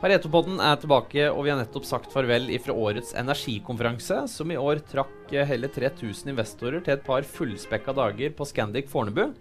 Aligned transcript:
Paretopodden 0.00 0.62
er 0.64 0.78
tilbake, 0.80 1.26
og 1.28 1.42
vi 1.44 1.50
har 1.52 1.58
nettopp 1.60 1.84
sagt 1.84 2.08
farvel 2.14 2.46
ifra 2.54 2.72
årets 2.72 3.10
energikonferanse, 3.20 4.22
som 4.32 4.48
i 4.48 4.56
år 4.56 4.78
trakk 4.88 5.34
eh, 5.34 5.44
hele 5.44 5.68
3000 5.68 6.30
investorer 6.32 6.80
til 6.80 6.94
et 6.94 7.02
par 7.04 7.26
fullspekka 7.28 7.92
dager 7.98 8.32
på 8.32 8.46
Scandic 8.48 8.88
Fornebu. 8.88 9.34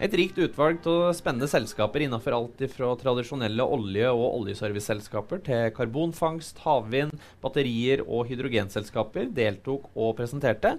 Et 0.00 0.16
rikt 0.16 0.40
utvalg 0.40 0.80
av 0.88 1.10
spennende 1.18 1.50
selskaper 1.52 2.06
innenfor 2.06 2.38
alt 2.38 2.64
fra 2.72 2.94
tradisjonelle 2.96 3.68
olje- 3.76 4.14
og 4.14 4.38
oljeserviceselskaper 4.38 5.44
til 5.44 5.68
karbonfangst, 5.76 6.64
havvind, 6.64 7.12
batterier 7.44 8.00
og 8.06 8.30
hydrogenselskaper 8.30 9.28
deltok 9.36 9.90
og 9.92 10.16
presenterte. 10.22 10.78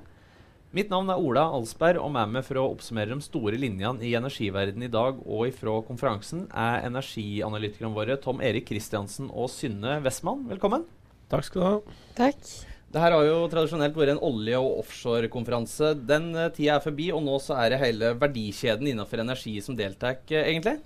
Mitt 0.69 0.91
navn 0.93 1.07
er 1.09 1.17
Ola 1.17 1.47
Alsberg, 1.49 1.97
og 1.97 2.11
med 2.13 2.29
meg 2.29 2.43
for 2.45 2.59
å 2.61 2.67
oppsummere 2.75 3.15
de 3.15 3.25
store 3.25 3.57
linjene 3.57 4.05
i 4.05 4.11
energiverdenen 4.13 4.85
i 4.85 4.91
dag 4.93 5.17
og 5.25 5.47
ifra 5.47 5.79
konferansen 5.87 6.43
er 6.53 6.83
energianalytikerne 6.85 7.89
våre 7.95 8.19
Tom 8.21 8.37
Erik 8.45 8.67
Kristiansen 8.67 9.31
og 9.33 9.49
Synne 9.49 9.95
Westmann. 10.05 10.43
Velkommen. 10.51 10.85
Takk 11.33 11.47
skal 11.47 11.63
du 11.63 11.65
ha. 11.65 11.95
Takk. 12.19 12.51
Det 12.93 13.01
her 13.01 13.17
har 13.17 13.25
jo 13.25 13.39
tradisjonelt 13.49 13.97
vært 13.97 14.13
en 14.13 14.21
olje- 14.29 14.61
og 14.61 14.83
offshorekonferanse. 14.83 15.95
Den 16.05 16.29
uh, 16.37 16.51
tida 16.53 16.77
er 16.77 16.85
forbi, 16.85 17.09
og 17.17 17.25
nå 17.25 17.41
så 17.41 17.57
er 17.63 17.73
det 17.73 17.81
hele 17.87 18.13
verdikjeden 18.21 18.93
innenfor 18.93 19.25
energi 19.25 19.55
som 19.65 19.77
deltar, 19.77 20.21
uh, 20.21 20.37
egentlig? 20.43 20.77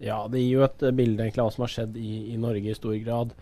Ja, 0.00 0.22
det 0.32 0.46
gir 0.46 0.62
jo 0.62 0.64
et 0.64 0.88
uh, 0.88 0.96
bilde 0.96 1.26
egentlig 1.26 1.44
av 1.44 1.50
hva 1.50 1.58
som 1.58 1.68
har 1.68 1.76
skjedd 1.76 2.00
i, 2.00 2.14
i 2.32 2.40
Norge 2.40 2.72
i 2.72 2.80
stor 2.80 2.96
grad. 3.04 3.36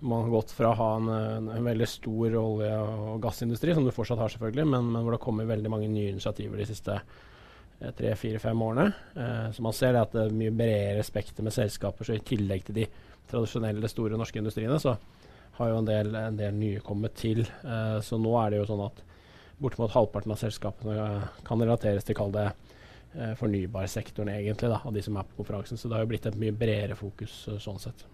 Man 0.00 0.24
har 0.24 0.30
gått 0.32 0.54
fra 0.56 0.70
å 0.70 0.78
ha 0.78 0.90
en, 0.96 1.08
en, 1.12 1.48
en, 1.52 1.66
veldig 1.66 1.88
stor 1.88 2.36
olje- 2.40 2.76
og 2.80 3.18
gassindustri, 3.24 3.74
som 3.76 3.84
du 3.84 3.92
fortsatt 3.92 4.20
har 4.22 4.32
selvfølgelig, 4.32 4.64
men, 4.72 4.88
men 4.94 5.02
hvor 5.02 5.12
det 5.12 5.20
har 5.20 5.26
kommet 5.26 5.50
veldig 5.50 5.72
mange 5.72 5.90
nye 5.92 6.14
initiativer 6.14 6.62
de 6.62 6.68
siste 6.70 6.96
eh, 6.96 7.92
tre, 7.98 8.14
fire, 8.16 8.40
fem 8.40 8.64
årene. 8.64 8.88
Eh, 9.12 9.46
så 9.56 9.66
man 9.66 9.76
ser 9.76 9.92
det 9.96 10.04
at 10.06 10.16
det 10.16 10.24
er 10.24 10.40
mye 10.40 10.56
bredere 10.56 11.04
spekter 11.04 11.44
med 11.44 11.56
selskaper. 11.56 12.08
Så 12.08 12.16
i 12.16 12.24
tillegg 12.32 12.64
til 12.68 12.80
de 12.80 12.88
tradisjonelle 13.30 13.92
store 13.92 14.18
norske 14.18 14.40
industriene, 14.40 14.80
så 14.82 14.96
har 15.60 15.70
jo 15.70 15.80
en 15.82 15.88
del, 15.88 16.14
en 16.16 16.38
del 16.38 16.56
nye 16.56 16.80
kommet 16.84 17.16
til. 17.20 17.44
Eh, 17.44 17.98
så 18.04 18.18
nå 18.20 18.34
er 18.40 18.52
det 18.52 18.62
jo 18.62 18.68
sånn 18.72 18.86
at 18.86 19.04
bortimot 19.60 19.92
halvparten 19.92 20.32
av 20.32 20.40
selskapene 20.40 21.08
kan 21.46 21.60
relateres 21.60 22.06
til, 22.06 22.16
kall 22.16 22.32
det, 22.34 22.46
eh, 23.14 23.34
fornybarsektoren 23.38 24.32
egentlig, 24.32 24.70
da, 24.72 24.80
av 24.84 24.96
de 24.96 25.04
som 25.04 25.18
er 25.20 25.28
på 25.28 25.42
konferansen. 25.42 25.78
Så 25.78 25.88
det 25.88 25.98
har 25.98 26.06
jo 26.06 26.12
blitt 26.14 26.30
et 26.30 26.40
mye 26.40 26.56
bredere 26.56 26.96
fokus 26.98 27.42
eh, 27.48 27.60
sånn 27.60 27.80
sett. 27.82 28.06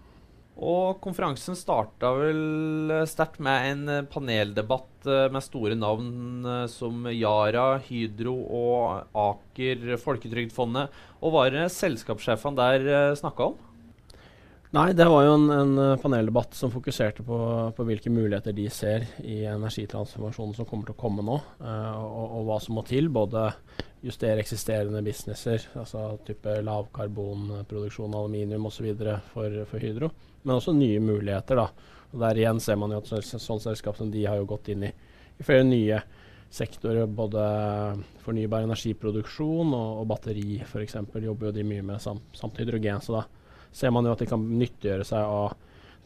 Og 0.57 0.97
konferansen 1.03 1.53
starta 1.57 2.09
vel 2.17 2.89
eh, 2.89 3.05
sterkt 3.09 3.37
med 3.45 3.67
en 3.71 3.91
eh, 3.93 4.05
paneldebatt 4.09 5.05
eh, 5.05 5.27
med 5.29 5.45
store 5.45 5.77
navn 5.77 6.47
som 6.71 7.05
Yara, 7.13 7.77
Hydro 7.85 8.33
og 8.33 9.13
Aker 9.13 9.93
Folketrygdfondet. 10.01 10.89
Og 11.21 11.33
hva 11.33 11.45
er 11.45 11.59
det 11.59 11.69
selskapssjefene 11.75 12.57
der 12.57 13.17
snakka 13.19 13.51
om? 13.51 13.57
Nei, 14.73 14.89
det 14.97 15.05
var 15.07 15.23
jo 15.23 15.35
en, 15.37 15.45
en 15.53 15.99
paneldebatt 16.01 16.57
som 16.57 16.73
fokuserte 16.73 17.23
på, 17.23 17.37
på, 17.77 17.85
hvilke 17.87 18.11
muligheter 18.11 18.51
de 18.53 18.65
ser 18.73 19.05
i 19.23 19.45
energitransformasjonen 19.47 20.57
som 20.57 20.67
kommer 20.67 20.89
til 20.89 20.97
å 20.97 20.99
komme 20.99 21.23
nå, 21.23 21.37
og, 21.63 22.25
og, 22.25 22.41
hva 22.49 22.57
som 22.61 22.75
må 22.75 22.83
til. 22.85 23.07
Både 23.07 23.45
justere 24.03 24.43
eksisterende 24.43 24.99
businesser, 25.05 25.69
altså 25.79 26.17
type 26.27 26.57
lavkarbonproduksjon, 26.67 28.17
aluminium 28.19 28.67
osv. 28.67 28.91
For, 29.31 29.61
for 29.71 29.87
Hydro 29.87 30.11
men 30.47 30.55
også 30.55 30.73
nye 30.75 31.01
muligheter. 31.03 31.59
da. 31.59 31.67
Og 32.13 32.21
Der 32.23 32.39
igjen 32.39 32.61
ser 32.63 32.79
man 32.79 32.93
jo 32.95 33.01
at 33.03 33.09
sånn 33.27 33.59
selskap 33.63 33.99
som 33.99 34.11
de 34.11 34.23
har 34.25 34.39
jo 34.39 34.47
gått 34.47 34.71
inn 34.71 34.87
i, 34.87 34.93
i 35.37 35.45
flere 35.45 35.67
nye 35.67 35.99
sektorer. 36.49 37.07
Både 37.11 37.43
fornybar 38.23 38.65
energiproduksjon 38.65 39.73
og, 39.75 40.03
og 40.03 40.07
batteri 40.13 40.61
f.eks. 40.63 40.95
jobber 41.27 41.49
jo 41.49 41.55
de 41.59 41.67
mye 41.67 41.83
med, 41.83 42.01
samt, 42.03 42.23
samt, 42.37 42.59
hydrogen. 42.61 43.03
Så 43.03 43.19
da 43.19 43.25
ser 43.75 43.91
man 43.91 44.07
jo 44.07 44.15
at 44.15 44.23
de 44.23 44.29
kan 44.29 44.43
nyttiggjøre 44.57 45.07
seg 45.07 45.19
av 45.27 45.57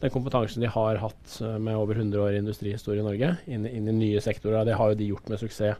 den 0.02 0.10
kompetansen 0.10 0.64
de 0.64 0.70
har 0.74 0.98
hatt 0.98 1.38
uh, 1.46 1.56
med 1.62 1.78
over 1.78 1.94
100 1.94 2.18
år 2.18 2.34
i 2.34 2.42
industrihistorie 2.42 3.04
i 3.04 3.06
Norge, 3.06 3.36
inn, 3.46 3.68
inn, 3.70 3.86
i 3.86 3.94
nye 3.94 4.22
sektorer. 4.24 4.66
Det 4.66 4.74
har 4.74 4.90
jo 4.90 4.98
de 4.98 5.10
gjort 5.12 5.30
med 5.30 5.38
suksess 5.38 5.78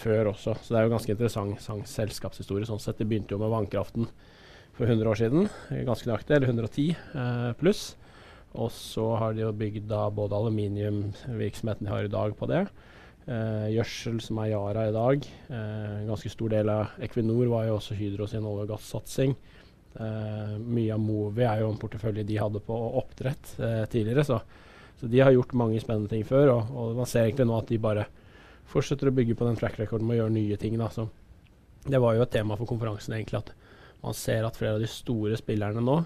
før 0.00 0.30
også. 0.30 0.54
Så 0.62 0.72
det 0.72 0.78
er 0.80 0.86
jo 0.86 0.94
ganske 0.94 1.12
interessant 1.12 1.88
selskapshistorie. 1.90 2.64
sånn 2.64 2.80
sett. 2.80 2.96
Det 3.02 3.08
begynte 3.10 3.34
jo 3.34 3.42
med 3.42 3.52
vannkraften 3.52 4.06
for 4.76 4.86
100 4.86 5.10
år 5.10 5.20
siden. 5.20 5.48
Ganske 5.86 6.08
nøyaktig, 6.08 6.36
eller 6.36 6.52
110 6.52 6.86
eh, 6.94 7.50
pluss. 7.60 7.82
Og 8.58 8.70
så 8.74 9.04
har 9.20 9.34
de 9.34 9.44
jo 9.44 9.52
bygd 9.54 9.86
da 9.90 10.08
både 10.10 10.38
aluminiumvirksomheten 10.38 11.86
de 11.86 11.92
har 11.92 12.06
i 12.06 12.12
dag 12.12 12.34
på 12.38 12.48
det. 12.50 12.64
Eh, 13.30 13.68
gjødsel, 13.76 14.18
som 14.24 14.40
er 14.42 14.50
Yara 14.54 14.88
i 14.88 14.94
dag. 14.94 15.26
Eh, 15.50 16.00
en 16.00 16.10
ganske 16.10 16.32
stor 16.32 16.50
del 16.50 16.72
av 16.72 16.96
Equinor 17.04 17.46
var 17.52 17.68
jo 17.68 17.76
også 17.78 17.98
Hydro 17.98 18.26
sin 18.26 18.46
olje- 18.48 18.66
og 18.66 18.72
gassatsing. 18.72 19.36
Eh, 19.94 20.56
mye 20.58 20.94
av 20.94 21.02
Movi 21.02 21.44
er 21.46 21.62
jo 21.62 21.70
en 21.70 21.78
portefølje 21.78 22.26
de 22.26 22.38
hadde 22.38 22.62
på 22.66 22.74
oppdrett 22.98 23.54
eh, 23.58 23.84
tidligere. 23.90 24.24
Så, 24.26 24.40
så, 25.00 25.06
de 25.06 25.22
har 25.22 25.34
gjort 25.34 25.54
mange 25.54 25.80
spennende 25.82 26.10
ting 26.10 26.26
før. 26.26 26.56
Og, 26.56 26.74
og, 26.74 26.96
man 26.98 27.10
ser 27.10 27.28
egentlig 27.28 27.46
nå 27.50 27.58
at 27.58 27.70
de 27.70 27.78
bare 27.78 28.06
fortsetter 28.70 29.10
å 29.10 29.14
bygge 29.14 29.38
på 29.38 29.46
den 29.46 29.58
track 29.58 29.78
recorden 29.78 30.06
med 30.06 30.18
å 30.18 30.22
gjøre 30.24 30.36
nye 30.36 30.58
ting. 30.58 30.78
Da. 30.80 30.90
Så 30.94 31.06
det 31.86 32.02
var 32.02 32.16
jo 32.16 32.26
et 32.26 32.34
tema 32.34 32.58
for 32.58 32.70
konferansen 32.70 33.14
egentlig 33.14 33.44
at 33.44 33.54
man 34.02 34.16
ser 34.16 34.46
at 34.46 34.58
flere 34.58 34.78
av 34.78 34.84
de 34.84 34.90
store 34.90 35.38
spillerne 35.40 35.82
nå 35.84 35.98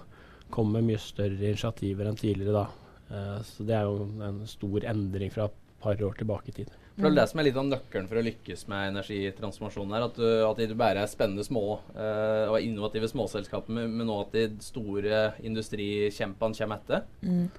kommer 0.53 0.79
med 0.79 0.91
mye 0.91 1.01
større 1.01 1.51
initiativer 1.51 2.09
enn 2.09 2.19
tidligere. 2.19 2.63
da. 2.63 2.65
Uh, 3.09 3.37
så 3.45 3.65
det 3.67 3.77
er 3.77 3.85
jo 3.87 4.07
en 4.25 4.41
stor 4.49 4.87
endring 4.91 5.31
fra 5.33 5.49
et 5.49 5.61
par 5.81 6.01
år 6.01 6.17
tilbake 6.19 6.51
i 6.51 6.57
tid. 6.61 6.73
For 6.95 7.09
Det 7.09 7.11
er 7.11 7.17
det 7.17 7.27
som 7.27 7.41
er 7.41 7.47
litt 7.49 7.57
av 7.59 7.67
nøkkelen 7.67 8.07
for 8.07 8.19
å 8.21 8.23
lykkes 8.23 8.61
med 8.71 8.93
energitransformasjonen. 8.93 9.93
her, 9.97 10.05
At, 10.07 10.15
du, 10.15 10.29
at 10.47 10.61
det 10.61 10.77
bare 10.79 11.03
er 11.03 11.11
spennende 11.11 11.43
små 11.43 11.81
uh, 11.91 12.47
og 12.53 12.61
innovative 12.61 13.09
småselskaper, 13.11 13.83
men 13.83 14.11
òg 14.11 14.29
at 14.29 14.37
de 14.37 14.45
store 14.63 15.25
industrikjempene 15.43 16.55
kommer 16.55 16.79
etter. 16.79 17.03
Mm. 17.21 17.49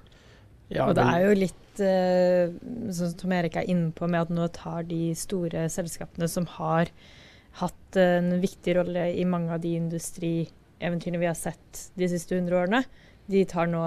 Ja, 0.72 0.88
og 0.88 0.96
det 0.98 1.04
er 1.04 1.20
jo 1.22 1.36
litt 1.36 1.82
uh, 1.84 2.56
sånn 2.91 3.12
som 3.12 3.20
Tom 3.20 3.36
Erik 3.36 3.60
er 3.60 3.69
inne 3.70 3.92
på, 3.94 4.08
med 4.08 4.25
at 4.25 4.32
nå 4.34 4.48
tar 4.56 4.88
de 4.88 5.12
store 5.19 5.69
selskapene 5.70 6.30
som 6.32 6.48
har 6.56 6.91
hatt 7.61 7.99
en 8.00 8.37
viktig 8.43 8.77
rolle 8.77 9.09
i 9.17 9.25
mange 9.28 9.55
av 9.55 9.62
de 9.62 9.75
industrieventyrene 9.78 11.21
vi 11.22 11.28
har 11.28 11.39
sett 11.39 11.87
de 11.97 12.09
siste 12.11 12.37
hundre 12.37 12.59
årene. 12.62 12.83
De 13.27 13.43
tar 13.49 13.71
nå 13.71 13.83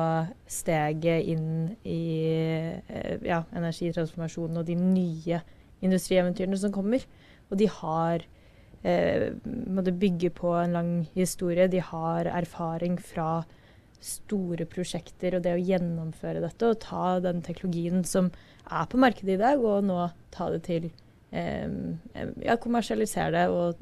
steget 0.51 1.29
inn 1.31 1.75
i 1.87 2.01
eh, 2.89 3.21
ja, 3.23 3.43
energitransformasjonen 3.55 4.59
og 4.59 4.67
de 4.67 4.75
nye 4.79 5.39
industrieventyrene 5.85 6.59
som 6.59 6.73
kommer. 6.75 7.05
Og 7.47 7.61
de 7.61 7.69
har 7.71 8.25
eh, 8.83 9.29
måtte 9.45 9.95
bygge 9.95 10.33
på 10.35 10.51
en 10.59 10.75
lang 10.75 10.91
historie. 11.13 11.69
De 11.71 11.79
har 11.83 12.27
erfaring 12.33 12.99
fra 12.99 13.45
store 14.03 14.67
prosjekter 14.71 15.35
og 15.35 15.43
det 15.43 15.55
å 15.55 15.61
gjennomføre 15.61 16.43
dette 16.43 16.67
og 16.67 16.81
ta 16.83 17.19
den 17.23 17.41
teknologien 17.43 18.05
som 18.07 18.31
er 18.69 18.87
på 18.89 18.99
markedet 19.01 19.35
i 19.35 19.41
dag, 19.41 19.59
og 19.59 19.87
nå 19.87 20.05
ta 20.35 20.49
det 20.53 20.61
til 20.67 20.89
ja, 21.31 22.55
kommersialisere 22.57 23.31
det 23.35 23.45
og 23.53 23.79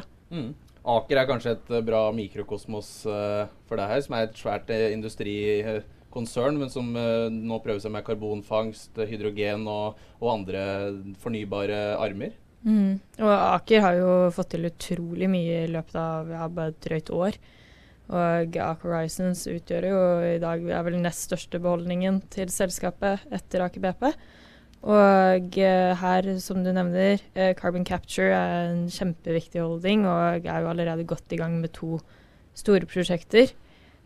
da. 0.00 0.02
Mm. 0.32 0.52
Aker 0.90 1.20
er 1.20 1.28
kanskje 1.28 1.54
et 1.58 1.72
uh, 1.74 1.82
bra 1.84 2.06
mikrokosmos 2.16 2.88
uh, 3.04 3.48
for 3.68 3.80
deg 3.80 3.90
her, 3.90 4.04
som 4.04 4.16
er 4.16 4.28
et 4.28 4.38
svært 4.40 4.70
uh, 4.72 4.86
industrikonsern, 4.94 6.56
men 6.60 6.72
som 6.72 6.88
nå 6.90 7.58
prøver 7.60 7.82
seg 7.84 7.92
med 7.92 8.06
karbonfangst, 8.06 9.02
hydrogen 9.10 9.68
og, 9.68 10.00
og 10.20 10.32
andre 10.38 10.62
fornybare 11.20 11.82
armer. 12.00 12.32
Mm. 12.64 12.98
Og 13.20 13.30
Aker 13.32 13.84
har 13.84 13.96
jo 13.96 14.10
fått 14.36 14.54
til 14.54 14.68
utrolig 14.68 15.28
mye 15.32 15.62
i 15.64 15.70
løpet 15.72 15.96
av 15.96 16.28
ja, 16.32 16.48
bare 16.48 16.74
et 16.74 16.82
drøyt 16.84 17.12
år. 17.16 17.40
Og 18.10 18.56
Aker 18.58 18.80
Horizons 18.82 19.44
utgjør 19.52 19.86
jo 19.86 20.00
i 20.32 20.40
dag 20.42 20.64
er 20.66 20.84
vel 20.86 20.98
nest 21.00 21.28
største 21.28 21.60
beholdningen 21.62 22.22
til 22.32 22.50
selskapet 22.52 23.28
etter 23.30 23.68
Aker 23.68 23.84
BP. 23.84 24.08
Og 24.80 25.58
uh, 25.60 25.92
her, 26.00 26.28
som 26.40 26.62
du 26.64 26.70
nevner, 26.72 27.20
uh, 27.36 27.52
Carbon 27.58 27.84
Capture 27.84 28.32
er 28.32 28.70
en 28.70 28.86
kjempeviktig 28.88 29.60
holding 29.60 30.06
og 30.08 30.46
er 30.48 30.64
jo 30.64 30.70
allerede 30.70 31.04
godt 31.08 31.34
i 31.36 31.40
gang 31.40 31.58
med 31.60 31.74
to 31.76 31.98
store 32.56 32.88
prosjekter. 32.88 33.52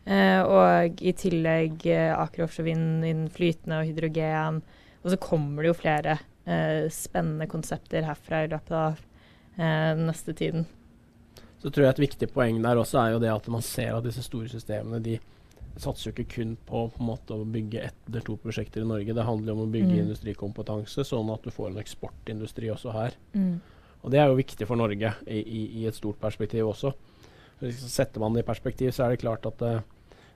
Uh, 0.04 0.42
og 0.42 1.00
i 1.00 1.14
tillegg 1.16 1.86
Aker 1.86 2.44
Offshore 2.44 2.66
Vind 2.66 3.06
innen 3.06 3.30
flytende 3.32 3.80
og 3.80 3.90
hydrogen. 3.92 4.62
Og 5.04 5.12
så 5.12 5.20
kommer 5.20 5.62
det 5.62 5.70
jo 5.70 5.82
flere 5.82 6.18
spennende 6.92 7.46
konsepter 7.48 8.04
herfra 8.04 8.42
i 8.44 8.48
løpet 8.52 8.74
av 8.76 8.98
neste 9.96 10.34
tiden. 10.36 10.66
Så 11.62 11.70
tror 11.72 11.86
jeg 11.86 11.94
et 11.94 12.02
viktig 12.02 12.28
poeng 12.34 12.58
der 12.60 12.76
også 12.76 12.98
er 13.00 13.14
jo 13.14 13.20
det 13.22 13.30
at 13.32 13.48
man 13.52 13.64
ser 13.64 13.96
at 13.96 14.04
disse 14.04 14.22
store 14.26 14.50
systemene 14.52 15.00
de 15.00 15.16
satser 15.80 16.10
jo 16.10 16.14
ikke 16.14 16.36
kun 16.36 16.56
på, 16.68 16.84
på 16.94 17.06
måte, 17.06 17.36
å 17.36 17.46
bygge 17.48 17.82
ett 17.88 18.10
eller 18.10 18.24
to 18.26 18.36
prosjekter 18.40 18.84
i 18.84 18.88
Norge. 18.88 19.16
Det 19.16 19.26
handler 19.26 19.56
om 19.56 19.64
å 19.64 19.70
bygge 19.72 19.92
mm. 19.92 20.02
industrikompetanse, 20.04 21.06
sånn 21.06 21.32
at 21.34 21.46
du 21.46 21.50
får 21.54 21.72
en 21.72 21.80
eksportindustri 21.82 22.70
også 22.74 22.94
her. 22.94 23.16
Mm. 23.34 23.56
Og 24.04 24.12
Det 24.12 24.20
er 24.20 24.28
jo 24.28 24.38
viktig 24.38 24.68
for 24.68 24.78
Norge 24.78 25.14
i, 25.26 25.40
i, 25.40 25.64
i 25.80 25.88
et 25.88 25.96
stort 25.96 26.20
perspektiv 26.20 26.68
også. 26.70 26.92
Så 27.64 27.90
setter 27.90 28.20
man 28.22 28.36
det 28.36 28.44
i 28.44 28.48
perspektiv, 28.48 28.92
så 28.92 29.06
er 29.06 29.14
det 29.14 29.22
klart 29.22 29.46
at 29.48 29.62
uh, 29.64 29.80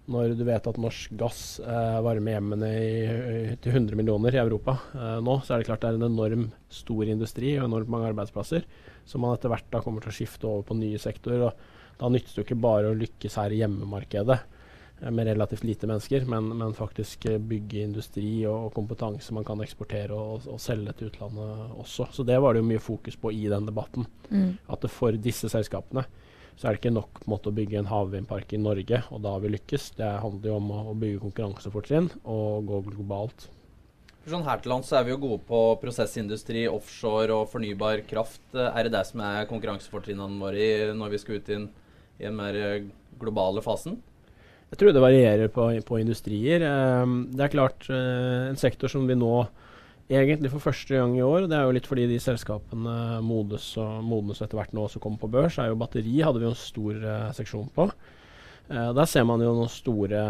når 0.09 0.33
du 0.39 0.45
vet 0.49 0.69
at 0.71 0.81
norsk 0.81 1.13
gass 1.21 1.59
uh, 1.61 1.99
varmer 2.05 2.39
hjemmene 2.39 2.71
i, 2.73 3.57
til 3.61 3.75
100 3.75 3.99
millioner 3.99 4.35
i 4.35 4.41
Europa 4.41 4.79
uh, 4.95 5.19
nå, 5.21 5.41
så 5.45 5.55
er 5.55 5.61
det 5.61 5.69
klart 5.69 5.85
det 5.85 5.91
er 5.91 5.99
en 5.99 6.09
enorm 6.09 6.47
stor 6.73 7.11
industri 7.11 7.59
og 7.59 7.67
enormt 7.67 7.93
mange 7.93 8.09
arbeidsplasser 8.15 8.65
som 9.09 9.25
man 9.25 9.37
etter 9.37 9.53
hvert 9.53 9.69
da 9.73 9.83
kommer 9.85 10.05
til 10.05 10.13
å 10.13 10.17
skifte 10.17 10.49
over 10.49 10.65
på 10.69 10.79
nye 10.79 11.01
sektorer. 11.01 11.49
og 11.49 12.01
Da 12.01 12.11
nytter 12.13 12.33
det 12.33 12.41
jo 12.41 12.47
ikke 12.47 12.63
bare 12.63 12.93
å 12.93 12.97
lykkes 12.97 13.39
her 13.41 13.53
i 13.53 13.61
hjemmemarkedet. 13.63 14.39
Med 15.01 15.27
relativt 15.27 15.65
lite 15.65 15.87
mennesker, 15.87 16.25
men, 16.27 16.49
men 16.59 16.75
faktisk 16.75 17.27
eh, 17.31 17.39
bygge 17.39 17.85
industri 17.87 18.31
og, 18.51 18.73
kompetanse 18.75 19.35
man 19.35 19.47
kan 19.47 19.61
eksportere 19.63 20.15
og, 20.15 20.49
og, 20.51 20.59
selge 20.63 20.95
til 20.99 21.13
utlandet 21.13 21.77
også. 21.79 22.09
Så 22.13 22.27
det 22.27 22.39
var 22.43 22.55
det 22.55 22.65
jo 22.65 22.71
mye 22.71 22.83
fokus 22.83 23.19
på 23.21 23.33
i 23.35 23.45
den 23.51 23.69
debatten. 23.69 24.09
Mm. 24.31 24.57
At 24.75 24.89
for 24.93 25.15
disse 25.15 25.51
selskapene 25.53 26.07
så 26.59 26.67
er 26.67 26.75
det 26.75 26.81
ikke 26.81 26.97
nok 26.97 27.21
måte, 27.31 27.53
å 27.53 27.55
bygge 27.55 27.79
en 27.79 27.91
havvindpark 27.91 28.57
i 28.57 28.59
Norge, 28.59 29.05
og 29.15 29.23
da 29.23 29.37
har 29.37 29.45
vi 29.45 29.53
lykkes. 29.53 29.93
Det 30.01 30.09
handler 30.25 30.51
jo 30.51 30.57
om 30.59 30.73
å, 30.75 30.81
å 30.91 30.97
bygge 30.99 31.23
konkurransefortrinn 31.23 32.11
og 32.27 32.67
gå 32.67 32.83
globalt. 32.89 33.47
Sånn 34.29 34.45
her 34.45 34.59
til 34.61 34.75
lands 34.75 34.91
er 34.93 35.07
vi 35.07 35.15
jo 35.15 35.21
gode 35.23 35.39
på 35.49 35.59
prosessindustri, 35.81 36.67
offshore 36.69 37.33
og 37.33 37.47
fornybar 37.53 38.03
kraft. 38.11 38.43
Er 38.53 38.85
det 38.85 38.93
det 38.93 39.07
som 39.09 39.23
er 39.25 39.47
konkurransefortrinnene 39.49 40.43
våre 40.43 40.91
når 40.99 41.15
vi 41.15 41.21
skal 41.23 41.39
ut 41.39 41.53
i, 41.55 41.63
i 42.19 42.27
den 42.27 42.37
mer 42.37 42.59
eh, 42.59 42.91
globale 43.23 43.63
fasen? 43.65 43.97
Jeg 44.69 44.83
tror 44.83 44.93
det 44.93 45.01
varierer 45.01 45.49
på, 45.53 45.65
på 45.89 45.99
industrier. 46.03 46.61
Um, 46.69 47.23
det 47.33 47.47
er 47.47 47.55
klart 47.55 47.87
uh, 47.89 48.51
en 48.51 48.61
sektor 48.61 48.91
som 48.93 49.07
vi 49.09 49.17
nå 49.17 49.33
egentlig 50.13 50.51
for 50.53 50.65
første 50.65 50.93
gang 50.93 51.15
i 51.17 51.25
år. 51.25 51.47
Det 51.49 51.57
er 51.57 51.65
jo 51.65 51.73
litt 51.77 51.89
fordi 51.89 52.05
de 52.11 52.21
selskapene 52.21 53.23
modnes 53.25 53.71
og 53.81 54.05
modnes 54.05 54.43
etter 54.45 54.61
hvert 54.61 54.75
nå 54.77 54.85
også 54.85 55.01
kommer 55.05 55.21
på 55.23 55.33
børs. 55.33 55.57
er 55.61 55.71
jo 55.71 55.79
Batteri 55.81 56.21
hadde 56.21 56.43
vi 56.43 56.49
jo 56.49 56.53
en 56.53 56.61
stor 56.61 57.01
uh, 57.01 57.31
seksjon 57.37 57.71
på. 57.73 57.89
Uh, 58.69 58.91
der 58.93 59.09
ser 59.09 59.25
man 59.29 59.41
jo 59.41 59.55
noen 59.57 59.73
store 59.73 60.21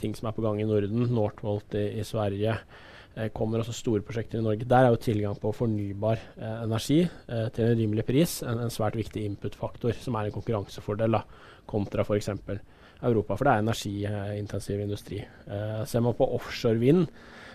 ting 0.00 0.12
som 0.18 0.28
er 0.28 0.36
på 0.36 0.44
gang 0.44 0.60
i 0.60 0.68
Norden. 0.68 1.06
Northvolt 1.16 1.78
i, 1.80 1.86
i 2.02 2.04
Sverige. 2.04 2.58
kommer 3.32 3.60
også 3.60 3.72
store 3.76 4.04
prosjekter 4.04 4.40
i 4.40 4.44
Norge. 4.44 4.68
Der 4.68 4.84
er 4.84 4.92
jo 4.92 5.00
tilgang 5.00 5.40
på 5.40 5.54
fornybar 5.56 6.20
energi 6.64 7.02
til 7.52 7.64
en 7.64 7.76
rimelig 7.76 8.06
pris 8.08 8.38
en, 8.42 8.60
en 8.64 8.72
svært 8.72 8.96
viktig 8.96 9.24
input-faktor, 9.24 9.92
som 10.00 10.16
er 10.16 10.28
en 10.28 10.36
konkurransefordel 10.36 11.18
da, 11.18 11.24
kontra 11.68 12.06
f.eks. 12.08 12.30
Europa, 13.02 13.36
for 13.36 13.48
det 13.48 13.52
er 13.52 13.62
energiintensiv 13.64 14.80
industri. 14.80 15.18
ser 15.86 16.00
man 16.00 16.14
på 16.14 16.28
offshore 16.36 16.78
vind, 16.78 17.06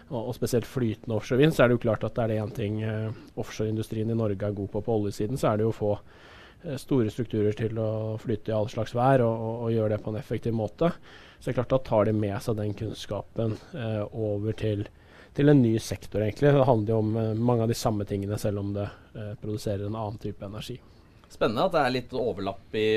og, 0.07 0.29
og, 0.29 0.33
spesielt 0.35 0.67
flytende 0.67 1.15
offshore 1.17 1.41
vind, 1.41 1.53
så 1.53 1.63
er 1.63 1.69
det 1.69 1.77
jo 1.77 1.83
klart 1.87 2.05
at 2.07 2.15
det 2.15 2.23
er 2.23 2.31
det 2.31 2.39
én 2.41 2.55
ting 2.55 2.79
uh, 2.83 3.39
offshoreindustrien 3.39 4.11
i 4.11 4.17
Norge 4.17 4.47
er 4.47 4.55
god 4.55 4.69
på 4.71 4.81
på 4.81 4.97
oljesiden, 5.01 5.39
så 5.39 5.51
er 5.51 5.59
det 5.59 5.67
jo 5.67 5.73
å 5.73 5.77
få 5.77 5.93
uh, 5.97 6.75
store 6.79 7.11
strukturer 7.13 7.57
til 7.57 7.79
å 7.81 7.89
flyte 8.21 8.53
i 8.53 8.55
all 8.55 8.69
slags 8.71 8.95
vær 8.95 9.25
og, 9.25 9.33
og, 9.33 9.55
og, 9.65 9.73
gjøre 9.75 9.95
det 9.95 10.03
på 10.05 10.13
en 10.13 10.19
effektiv 10.21 10.55
måte. 10.55 10.93
Så 11.37 11.49
det 11.49 11.53
er 11.53 11.59
klart 11.59 11.75
da 11.75 11.81
tar 11.89 12.07
de 12.07 12.15
med 12.17 12.37
seg 12.43 12.59
den 12.59 12.77
kunnskapen 12.77 13.57
uh, 13.75 14.03
over 14.15 14.55
til, 14.57 14.87
til, 15.35 15.51
en 15.51 15.63
ny 15.63 15.75
sektor, 15.83 16.23
egentlig. 16.23 16.53
Det 16.55 16.69
handler 16.71 16.95
jo 16.95 17.01
om 17.03 17.41
mange 17.51 17.67
av 17.67 17.73
de 17.73 17.77
samme 17.77 18.07
tingene, 18.07 18.39
selv 18.41 18.63
om 18.63 18.71
det 18.77 18.87
produserer 19.41 19.85
en 19.85 19.97
annen 19.97 20.21
type 20.21 20.45
energi. 20.45 20.79
Spennende 21.27 21.65
at 21.67 21.73
det 21.75 21.79
er 21.83 21.91
litt 21.91 22.13
overlapp 22.15 22.75
i, 22.79 22.87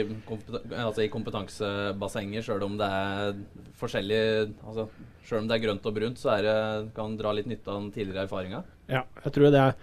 altså 0.79 1.03
i 1.03 1.11
kompetansebassenger, 1.11 2.45
sjøl 2.47 2.63
om 2.63 2.77
det 2.79 2.87
er 2.87 3.41
forskjellig 3.81 4.21
altså, 4.63 4.87
Sjøl 5.27 5.43
om 5.43 5.49
det 5.51 5.57
er 5.57 5.63
grønt 5.65 5.87
og 5.87 5.95
brunt, 5.95 6.19
så 6.19 6.37
det, 6.43 6.53
kan 6.97 7.17
dra 7.19 7.33
litt 7.37 7.49
nytte 7.51 7.71
av 7.71 7.77
den 7.77 7.91
tidligere 7.95 8.25
erfaringa. 8.25 8.63
Ja, 8.91 9.03
jeg 9.25 9.35
tror 9.37 9.53
det 9.53 9.61
er, 9.63 9.75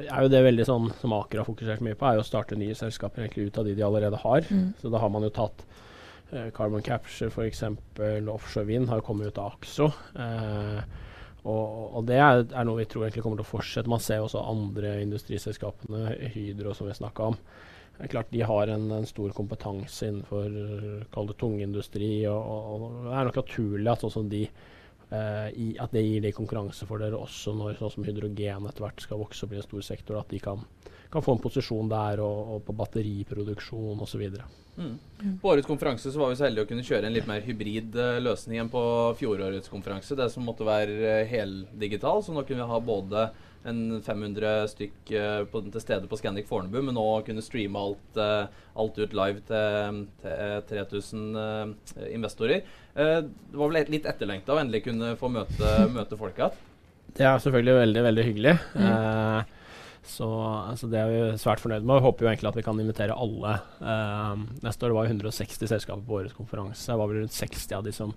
er, 0.00 0.20
jo 0.24 0.30
det 0.32 0.42
veldig 0.46 0.66
sånn 0.68 0.86
som 1.00 1.12
Aker 1.16 1.42
har 1.42 1.48
fokusert 1.48 1.82
mye 1.84 1.98
på, 1.98 2.06
er 2.08 2.16
jo 2.16 2.22
å 2.22 2.28
starte 2.28 2.56
nye 2.60 2.76
selskaper 2.78 3.24
egentlig 3.24 3.50
ut 3.50 3.58
av 3.60 3.68
de 3.68 3.74
de 3.76 3.84
allerede 3.84 4.20
har. 4.22 4.46
Mm. 4.48 4.70
Så 4.80 4.92
da 4.92 5.02
har 5.02 5.12
man 5.12 5.26
jo 5.26 5.32
tatt 5.34 5.64
uh, 6.30 6.48
Carbon 6.56 6.84
Capture 6.86 7.28
f.eks. 7.28 7.64
Offshore 8.32 8.68
Wind 8.70 8.88
har 8.92 9.04
kommet 9.04 9.32
ut 9.32 9.42
av 9.42 9.58
Axo. 9.58 9.90
Uh, 10.16 10.80
og, 11.44 11.64
og, 11.98 12.00
det 12.08 12.16
er, 12.16 12.46
er, 12.46 12.64
noe 12.64 12.80
vi 12.80 12.88
tror 12.88 13.04
egentlig 13.04 13.26
kommer 13.26 13.42
til 13.42 13.48
å 13.48 13.50
fortsette. 13.50 13.92
Man 13.92 14.00
ser 14.00 14.24
også 14.24 14.46
andre 14.48 14.96
industriselskapene, 15.04 16.14
Hydro 16.32 16.72
som 16.76 16.88
vi 16.88 16.96
snakka 16.96 17.32
om. 17.34 17.40
Det 17.94 18.06
er 18.08 18.10
klart 18.10 18.32
De 18.34 18.42
har 18.42 18.70
en, 18.74 18.88
en 18.90 19.06
stor 19.06 19.34
kompetanse 19.36 20.08
innenfor 20.08 20.56
kall 21.14 21.28
det 21.30 21.36
tungindustri. 21.38 22.26
Og, 22.30 22.48
og, 22.74 22.86
det 23.06 23.12
er 23.14 23.28
nok 23.28 23.38
naturlig 23.42 23.92
at 23.92 24.06
sånn 24.16 24.32
de 24.32 24.42
eh, 24.44 25.48
i, 25.54 25.68
at 25.78 25.94
det 25.94 26.02
gir 26.02 26.24
de 26.24 26.34
konkurransefordeler 26.34 27.16
også 27.18 27.54
når 27.54 27.78
sånn 27.78 27.94
som 27.96 28.08
hydrogen 28.08 28.66
etter 28.68 28.86
hvert 28.86 29.04
skal 29.04 29.22
vokse 29.22 29.46
og 29.46 29.52
bli 29.52 29.60
en 29.62 29.68
stor 29.68 29.86
sektor. 29.86 30.18
At 30.18 30.34
de 30.34 30.42
kan, 30.42 30.66
kan 31.14 31.22
få 31.22 31.36
en 31.36 31.42
posisjon 31.42 31.88
der 31.90 32.20
og, 32.24 32.38
og 32.56 32.62
på 32.66 32.74
batteriproduksjon 32.74 34.00
osv. 34.02 34.22
Mm. 34.74 34.94
På 35.38 35.52
årets 35.52 35.68
konferanse 35.68 36.10
så 36.10 36.18
var 36.18 36.32
vi 36.32 36.38
så 36.40 36.48
heldige 36.48 36.66
å 36.66 36.70
kunne 36.72 36.86
kjøre 36.86 37.06
en 37.06 37.14
litt 37.14 37.28
mer 37.30 37.44
hybrid 37.46 37.94
uh, 37.94 38.18
løsning 38.18 38.58
enn 38.58 38.70
på 38.72 38.82
fjorårets 39.20 39.70
konferanse. 39.70 40.16
Det 40.18 40.26
som 40.32 40.46
måtte 40.46 40.66
være 40.66 40.96
uh, 40.98 41.20
heldigital. 41.30 42.24
Så 42.24 42.34
nå 42.34 42.42
kunne 42.42 42.64
vi 42.64 42.72
ha 42.72 42.80
både 42.82 43.28
en 43.70 44.02
500 44.02 44.66
stykk 44.74 45.14
uh, 45.14 45.40
på, 45.52 45.62
til 45.70 45.86
stede 45.86 46.10
på 46.10 46.18
Scandic 46.18 46.50
Fornebu, 46.50 46.80
men 46.82 46.98
nå 46.98 47.06
kunne 47.28 47.46
streame 47.46 47.78
alt, 47.78 48.22
alt 48.74 48.98
ut 48.98 49.14
live 49.14 49.46
til, 49.46 50.04
til 50.26 50.68
3000 50.74 51.24
uh, 51.38 52.06
investorer. 52.10 52.66
det 52.94 53.58
var 53.58 53.70
vel 53.70 53.94
litt 53.94 54.06
etterlengta 54.10 54.56
å 54.56 54.60
endelig 54.62 54.84
kunne 54.88 55.14
få 55.18 55.30
møte, 55.30 55.74
møte 55.94 56.18
folk 56.18 56.42
igjen? 56.42 56.62
Det 57.14 57.22
er 57.22 57.38
selvfølgelig 57.38 57.78
veldig, 57.78 58.02
veldig 58.08 58.24
hyggelig. 58.26 58.52
Mm. 58.74 59.53
Så 60.04 60.26
altså 60.70 60.88
det 60.92 61.00
er 61.00 61.10
vi 61.10 61.20
svært 61.40 61.62
fornøyd 61.62 61.84
med. 61.84 61.96
Vi 61.96 62.04
håper 62.04 62.26
jo 62.26 62.30
egentlig 62.30 62.50
at 62.50 62.58
vi 62.58 62.64
kan 62.66 62.80
invitere 62.80 63.16
alle. 63.16 63.54
Uh, 63.80 64.44
neste 64.64 64.86
år 64.86 64.96
var 64.96 65.08
det 65.08 65.14
160 65.16 65.70
selskaper 65.70 66.04
på 66.04 66.18
årets 66.20 66.36
konferanse. 66.36 66.84
Det 66.90 66.98
var 67.00 67.10
vel 67.10 67.22
rundt 67.22 67.36
60 67.36 67.64
av 67.78 67.86
de 67.86 67.94
som 67.96 68.12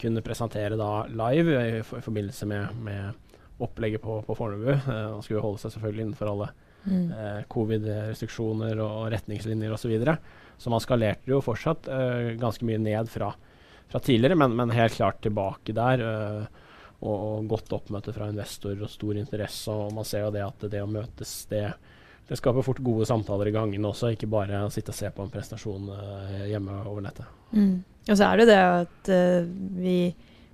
kunne 0.00 0.22
presentere 0.22 0.78
da 0.78 0.90
live 1.08 1.56
i, 1.56 1.80
i 1.80 1.82
forbindelse 1.82 2.46
med, 2.46 2.78
med 2.84 3.62
opplegget 3.64 4.02
på, 4.04 4.20
på 4.26 4.36
Fornebu. 4.38 4.72
Man 4.86 5.24
skulle 5.24 5.42
holde 5.42 5.62
seg 5.62 5.74
selvfølgelig 5.74 6.06
innenfor 6.06 6.30
alle 6.30 6.50
mm. 6.86 7.06
uh, 7.10 7.40
covid-restriksjoner 7.52 8.80
og 8.84 9.08
retningslinjer 9.14 9.72
osv. 9.74 9.86
Så, 9.86 9.92
videre. 9.92 10.16
så 10.58 10.72
man 10.72 10.84
skalerte 10.84 11.32
jo 11.32 11.42
fortsatt 11.44 11.90
uh, 11.90 12.34
ganske 12.40 12.66
mye 12.68 12.80
ned 12.82 13.10
fra, 13.12 13.32
fra 13.90 14.02
tidligere, 14.02 14.38
men, 14.38 14.56
men, 14.58 14.74
helt 14.76 14.96
klart 14.98 15.22
tilbake 15.24 15.74
der. 15.76 16.02
Eh, 16.02 16.62
og, 17.00 17.46
godt 17.48 17.74
oppmøte 17.76 18.14
fra 18.16 18.30
investorer 18.32 18.82
og 18.86 18.92
stor 18.92 19.18
interesse. 19.20 19.72
Og 19.72 19.92
man 19.96 20.06
ser 20.08 20.24
jo 20.26 20.32
det 20.34 20.44
at 20.46 20.68
det 20.72 20.82
å 20.82 20.90
møtes, 20.90 21.34
det, 21.50 21.64
det 22.28 22.38
skaper 22.40 22.64
fort 22.66 22.80
gode 22.84 23.08
samtaler 23.08 23.50
i 23.50 23.56
gangene 23.56 23.90
også, 23.90 24.14
ikke 24.14 24.30
bare 24.32 24.64
å 24.64 24.72
sitte 24.72 24.94
og 24.94 24.98
se 24.98 25.10
på 25.12 25.26
en 25.26 25.32
prestasjon 25.32 25.90
uh, 25.92 26.46
hjemme 26.48 26.80
over 26.84 27.04
nettet. 27.04 27.28
Mm. 27.52 27.84
Og 28.06 28.14
så 28.14 28.30
er 28.30 28.40
det 28.40 28.48
det 28.52 28.62
at 28.62 29.12
uh, 29.12 29.52
vi 29.76 29.98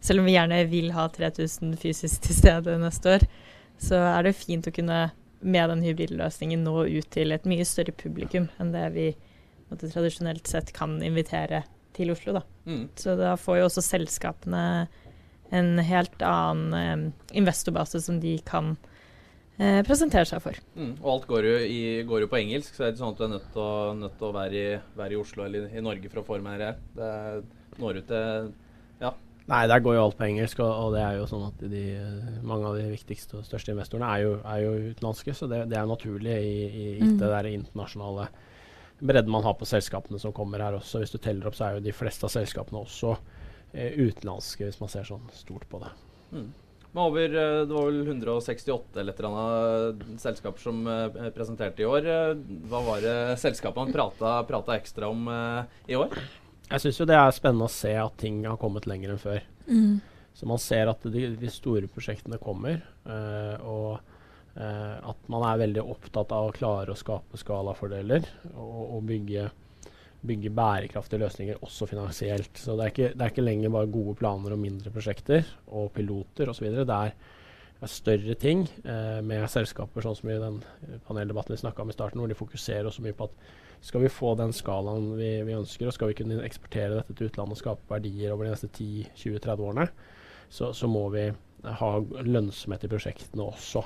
selv 0.03 0.21
om 0.21 0.27
vi 0.27 0.35
gjerne 0.35 0.65
vil 0.71 0.91
ha 0.97 1.07
3000 1.15 1.77
fysisk 1.79 2.25
til 2.27 2.35
stede 2.35 2.79
neste 2.83 3.17
år, 3.17 3.27
så 3.83 4.01
er 4.11 4.27
det 4.27 4.39
fint 4.39 4.67
å 4.67 4.75
kunne 4.75 5.03
med 5.43 5.71
den 5.71 5.83
hybridløsningen 5.83 6.63
nå 6.67 6.85
ut 6.87 7.09
til 7.15 7.35
et 7.35 7.47
mye 7.51 7.67
større 7.67 7.95
publikum 7.99 8.49
enn 8.63 8.73
det 8.75 8.89
vi 8.95 9.07
måtte, 9.71 9.91
tradisjonelt 9.91 10.47
sett 10.47 10.71
kan 10.75 10.99
invitere 11.03 11.65
til 11.97 12.13
Oslo. 12.15 12.37
Da. 12.39 12.43
Mm. 12.67 12.85
Så 12.99 13.17
da 13.19 13.35
får 13.39 13.61
jo 13.61 13.69
også 13.69 13.85
selskapene 13.85 14.65
en 15.53 15.77
helt 15.85 16.25
annen 16.25 16.75
eh, 16.75 17.37
investorbase 17.39 18.01
som 18.01 18.21
de 18.21 18.39
kan 18.47 18.75
eh, 19.59 19.83
presentere 19.87 20.29
seg 20.29 20.43
for. 20.45 20.61
Mm. 20.77 20.95
Og 21.03 21.11
alt 21.17 21.27
går 21.31 21.49
jo, 21.49 21.57
i, 21.67 21.83
går 22.09 22.25
jo, 22.25 22.31
på 22.33 22.41
engelsk, 22.41 22.73
så 22.75 22.85
det 22.85 22.89
er 22.89 22.95
ikke 22.95 23.03
sånn 23.03 23.13
at 23.13 23.21
du 23.21 23.27
er 23.27 23.35
nødt 23.35 23.51
til 23.53 23.65
å, 23.65 23.75
nødt 23.99 24.17
til 24.21 24.29
å 24.29 24.37
være, 24.39 24.63
i, 24.63 24.79
være, 25.01 25.17
i, 25.17 25.21
Oslo 25.21 25.45
eller 25.47 25.69
i 25.69 25.85
Norge 25.85 26.13
for 26.13 26.23
å 26.23 26.27
få 26.31 26.41
med 26.45 26.65
deg 26.65 26.81
det. 26.97 27.13
når 27.83 28.01
ut 28.01 28.09
til 28.13 28.51
ja, 29.03 29.13
Nei, 29.51 29.65
der 29.67 29.83
går 29.83 29.97
jo 29.97 30.05
alt 30.07 30.17
på 30.17 30.25
engelsk, 30.29 30.61
og, 30.63 30.71
og, 30.71 30.95
det 30.95 31.03
er 31.03 31.17
jo 31.19 31.27
sånn 31.27 31.49
at 31.49 31.63
de, 31.73 31.83
mange 32.47 32.69
av 32.69 32.79
de 32.79 32.87
viktigste 32.93 33.41
og 33.41 33.47
største 33.47 33.75
investorene 33.75 34.09
er 34.15 34.23
jo, 34.23 34.33
er 34.47 34.63
jo 34.63 34.73
utenlandske, 34.93 35.35
så 35.35 35.49
det, 35.51 35.65
det, 35.73 35.79
er 35.81 35.91
naturlig 35.91 36.37
i, 36.39 36.57
i, 36.69 36.87
i 36.95 37.09
mm. 37.11 37.17
det 37.21 37.31
der 37.35 37.49
internasjonale 37.51 38.29
bredden 39.03 39.35
man 39.35 39.43
har 39.43 39.57
på 39.59 39.67
selskapene 39.67 40.21
som 40.23 40.33
kommer 40.33 40.63
her 40.63 40.79
også. 40.79 41.03
Hvis 41.03 41.13
du 41.13 41.19
teller 41.19 41.51
opp, 41.51 41.59
så 41.59 41.67
er 41.67 41.77
jo 41.77 41.85
de 41.85 41.95
fleste 41.97 42.29
av 42.29 42.33
selskapene 42.37 42.85
også 42.85 43.17
utenlandske, 43.73 44.67
hvis 44.69 44.81
man 44.83 44.91
ser 44.93 45.07
sånn 45.09 45.25
stort 45.33 45.65
på 45.71 45.81
det. 45.81 45.93
Mm. 46.33 46.51
Over, 46.95 47.25
eh, 47.25 47.67
det 47.67 47.73
var 47.73 47.87
vel 47.89 48.07
168 48.07 49.01
eller 49.01 49.13
et 49.13 49.21
eller 49.21 49.33
annet 49.33 50.21
selskaper 50.21 50.61
som 50.61 50.87
eh, 50.87 51.31
presenterte 51.33 51.81
i 51.81 51.89
år. 51.89 52.05
Eh, 52.05 52.33
hva 52.69 52.83
var 52.85 53.01
det 53.01 53.17
selskapene 53.41 53.95
prata, 53.95 54.35
prata 54.45 54.77
ekstra 54.77 55.09
om 55.09 55.25
i 55.89 55.97
år? 55.97 56.13
Jeg 56.69 56.85
syns 56.85 57.01
jo 57.01 57.07
det 57.09 57.17
er 57.17 57.33
spennende 57.33 57.69
å 57.69 57.73
se 57.73 57.95
at 57.97 58.17
ting 58.21 58.43
har 58.45 58.61
kommet 58.61 58.89
lenger 58.89 59.15
enn 59.15 59.23
før. 59.23 59.41
Mm. 59.67 60.03
Så 60.37 60.49
man 60.49 60.61
ser 60.61 60.89
at 60.93 61.05
de, 61.05 61.27
de 61.37 61.51
store 61.53 61.89
prosjektene 61.93 62.39
kommer, 62.41 62.79
uh, 63.05 63.57
og 63.69 63.89
uh, 64.57 64.97
at 65.13 65.27
man 65.33 65.45
er 65.45 65.61
veldig 65.61 65.85
opptatt 65.85 66.33
av 66.33 66.49
å 66.49 66.55
klare 66.57 66.95
å 66.95 66.97
skape 66.97 67.37
skalafordeler 67.37 68.25
og, 68.55 68.79
og 68.97 69.05
bygge, 69.11 69.51
bygge, 70.27 70.53
bærekraftige 70.55 71.21
løsninger 71.23 71.63
også 71.67 71.89
finansielt. 71.91 72.59
Så 72.59 72.77
det 72.77 72.85
er, 72.85 72.93
ikke, 72.93 73.13
det 73.15 73.25
er, 73.25 73.33
ikke, 73.33 73.47
lenger 73.47 73.75
bare 73.75 73.91
gode 73.93 74.15
planer 74.19 74.55
og 74.55 74.61
mindre 74.63 74.93
prosjekter 74.95 75.49
og 75.67 75.91
piloter 75.97 76.51
osv. 76.53 76.69
Det 76.73 76.87
er, 76.87 77.17
er 77.83 77.91
større 77.91 78.37
ting 78.39 78.63
eh, 78.85 79.19
med 79.27 79.49
selskaper 79.51 80.05
sånn 80.05 80.19
som 80.19 80.31
i 80.31 80.39
den 80.39 80.61
paneldebatten 81.09 81.57
vi 81.57 81.63
snakka 81.65 81.83
om 81.83 81.91
i 81.91 81.97
starten, 81.97 82.23
hvor 82.23 82.31
de 82.31 82.39
fokuserer 82.39 82.95
så 82.95 83.05
mye 83.05 83.17
på 83.19 83.27
at 83.31 83.53
skal 83.83 84.05
vi 84.05 84.13
få 84.15 84.37
den 84.39 84.53
skalaen 84.55 85.09
vi, 85.19 85.31
vi, 85.43 85.57
ønsker, 85.59 85.89
og 85.89 85.97
skal 85.97 86.13
vi 86.13 86.19
kunne 86.21 86.43
eksportere 86.47 87.01
dette 87.01 87.17
til 87.19 87.31
utlandet 87.31 87.57
og 87.57 87.63
skape 87.65 87.91
verdier 87.91 88.35
over 88.35 88.47
de 88.47 88.53
neste 88.55 88.71
10-20-30 88.71 89.65
årene, 89.67 89.89
så, 90.53 90.71
så, 90.77 90.87
må 90.87 91.09
vi 91.11 91.27
ha 91.67 91.91
lønnsomhet 92.23 92.87
i 92.87 92.91
prosjektene 92.93 93.49
også. 93.49 93.83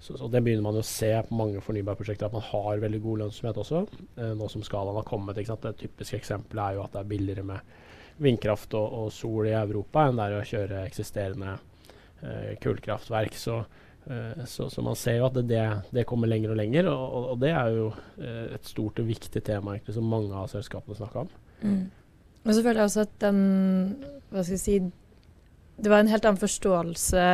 Så, 0.00 0.16
så, 0.16 0.28
Det 0.32 0.40
begynner 0.40 0.64
man 0.64 0.78
jo 0.78 0.80
å 0.80 0.86
se 0.88 1.10
på 1.28 1.36
mange 1.36 1.60
fornybarprosjekter, 1.60 2.30
at 2.30 2.36
man 2.36 2.46
har 2.46 2.80
veldig 2.80 3.00
god 3.04 3.20
lønnsomhet 3.24 3.58
også. 3.60 3.82
Eh, 4.16 4.32
nå 4.38 4.48
som 4.48 4.64
skalaen 4.64 4.96
har 4.96 5.04
kommet. 5.08 5.38
Et 5.38 5.66
typisk 5.82 6.16
eksempel 6.16 6.62
er 6.62 6.78
jo 6.78 6.84
at 6.86 6.94
det 6.94 7.02
er 7.02 7.10
billigere 7.10 7.44
med, 7.50 7.74
vindkraft 8.20 8.74
og, 8.76 8.96
og, 8.96 9.12
sol 9.14 9.48
i 9.48 9.56
Europa 9.56 10.06
enn 10.06 10.18
det 10.18 10.26
er 10.26 10.36
å 10.36 10.48
kjøre 10.48 10.80
eksisterende 10.84 11.54
eh, 12.22 12.56
kullkraftverk. 12.62 13.36
Så, 13.38 13.60
eh, 14.06 14.42
så, 14.48 14.68
så, 14.72 14.84
man 14.84 14.98
ser 14.98 15.20
jo 15.20 15.28
at 15.30 15.38
det, 15.48 15.62
det 15.94 16.06
kommer 16.08 16.30
lenger 16.30 16.54
og 16.54 16.60
lenger, 16.60 16.90
og, 16.92 17.30
og, 17.34 17.38
det 17.42 17.54
er 17.56 17.76
jo 17.76 17.86
uh, 17.92 18.44
et 18.56 18.68
stort 18.68 19.00
og 19.00 19.08
viktig 19.08 19.42
tema 19.46 19.76
egentlig, 19.76 19.96
som 19.96 20.08
mange 20.08 20.36
av 20.36 20.50
selskapene 20.52 20.98
snakker 20.98 21.24
om. 21.24 21.32
Mm. 21.64 21.86
Og 22.44 22.52
så 22.56 22.64
føler 22.64 22.80
jeg 22.80 22.88
også 22.88 23.02
at 23.04 23.16
den 23.20 23.40
Hva 24.32 24.40
skal 24.40 24.54
jeg 24.54 24.60
si 24.62 24.76
Det 25.76 25.90
var 25.92 26.00
en 26.00 26.08
helt 26.08 26.24
annen 26.24 26.40
forståelse 26.40 27.24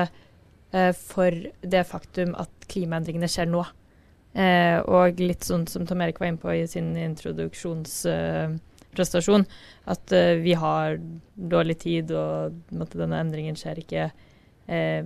for 0.98 1.30
det 1.62 1.84
faktum 1.88 2.34
at 2.38 2.50
klimaendringene 2.70 3.28
skjer 3.30 3.46
nå. 3.50 3.64
Eh, 4.36 4.76
og 4.84 5.16
litt 5.22 5.46
sånn 5.48 5.62
som 5.70 5.86
Tom 5.88 6.02
Erik 6.04 6.18
var 6.20 6.28
inne 6.28 6.42
på 6.42 6.50
i 6.52 6.66
sin 6.68 6.90
introduksjonsprestasjon, 7.00 9.46
at 9.88 10.12
uh, 10.12 10.36
vi 10.42 10.52
har 10.60 10.98
dårlig 11.34 11.78
tid, 11.86 12.10
og 12.12 12.52
denne 12.92 13.20
endringen 13.22 13.56
skjer 13.56 13.78
ikke 13.80 14.10
eh, 14.68 15.04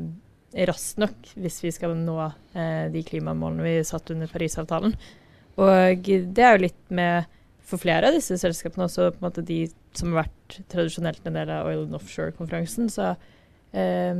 raskt 0.67 0.99
nok 0.99 1.15
hvis 1.39 1.63
vi 1.63 1.71
skal 1.75 1.95
nå 1.95 2.19
eh, 2.27 2.91
de 2.91 3.03
klimamålene 3.07 3.63
vi 3.67 3.85
satt 3.87 4.11
under 4.11 4.27
Parisavtalen. 4.31 4.95
Og 5.61 6.07
det 6.07 6.43
er 6.43 6.53
jo 6.57 6.67
litt 6.67 6.91
med 6.95 7.25
for 7.71 7.79
flere 7.79 8.09
av 8.09 8.15
disse 8.17 8.35
selskapene, 8.41 8.85
også 8.89 9.13
på 9.15 9.19
en 9.21 9.29
måte 9.29 9.47
de 9.47 9.61
som 9.95 10.09
har 10.11 10.25
vært 10.25 10.51
tradisjonelt 10.73 11.27
en 11.27 11.37
del 11.39 11.51
av 11.55 11.67
Oil 11.71 11.83
and 11.85 11.97
Offshore-konferansen, 11.99 12.85
så 12.91 13.05
eh, 13.71 14.17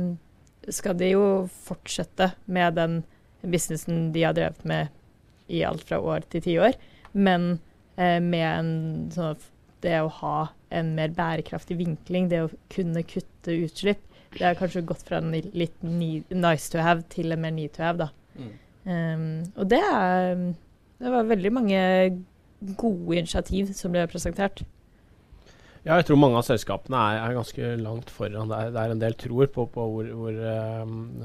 skal 0.69 0.97
de 0.99 1.13
jo 1.13 1.25
fortsette 1.65 2.31
med 2.45 2.77
den 2.77 3.01
businessen 3.41 4.11
de 4.13 4.25
har 4.27 4.35
drevet 4.37 4.65
med 4.67 4.91
i 5.51 5.63
alt 5.67 5.83
fra 5.87 5.99
år 5.99 6.27
til 6.31 6.43
tiår, 6.45 6.77
men 7.13 7.55
eh, 7.97 8.19
med 8.21 8.47
en 8.47 8.73
sånn 9.13 9.49
det 9.81 9.97
å 9.97 10.11
ha 10.21 10.35
en 10.69 10.93
mer 10.95 11.13
bærekraftig 11.17 11.79
vinkling, 11.79 12.29
det 12.29 12.43
å 12.45 12.51
kunne 12.71 13.01
kutte 13.07 13.55
utslipp, 13.65 14.03
det 14.37 14.45
har 14.45 14.59
kanskje 14.59 14.85
gått 14.87 15.03
fra 15.07 15.19
en 15.19 15.33
litt 15.33 15.81
nice 15.83 16.69
to 16.71 16.79
have 16.79 17.03
til 17.11 17.33
en 17.33 17.41
mer 17.43 17.53
need 17.55 17.73
to 17.75 17.83
have, 17.83 17.97
da. 17.99 18.11
Mm. 18.37 18.51
Um, 18.81 19.25
og 19.61 19.67
det 19.69 19.81
er 19.85 20.39
Det 21.01 21.09
var 21.13 21.27
veldig 21.29 21.51
mange 21.53 21.79
gode 22.77 23.17
initiativ 23.17 23.71
som 23.73 23.93
ble 23.93 24.03
presentert. 24.09 24.61
Ja, 25.81 25.95
jeg 25.97 26.05
tror 26.07 26.19
mange 26.21 26.37
av 26.37 26.45
selskapene 26.45 26.97
er, 27.09 27.19
er 27.23 27.37
ganske 27.39 27.69
langt 27.81 28.11
foran. 28.13 28.51
Det 28.51 28.57
er, 28.57 28.73
det 28.73 28.81
er, 28.81 28.91
en 28.93 29.01
del 29.01 29.15
tror 29.17 29.47
på, 29.53 29.65
på 29.73 29.85
hvor, 29.95 30.09
hvor 30.13 30.35
um, 30.85 31.23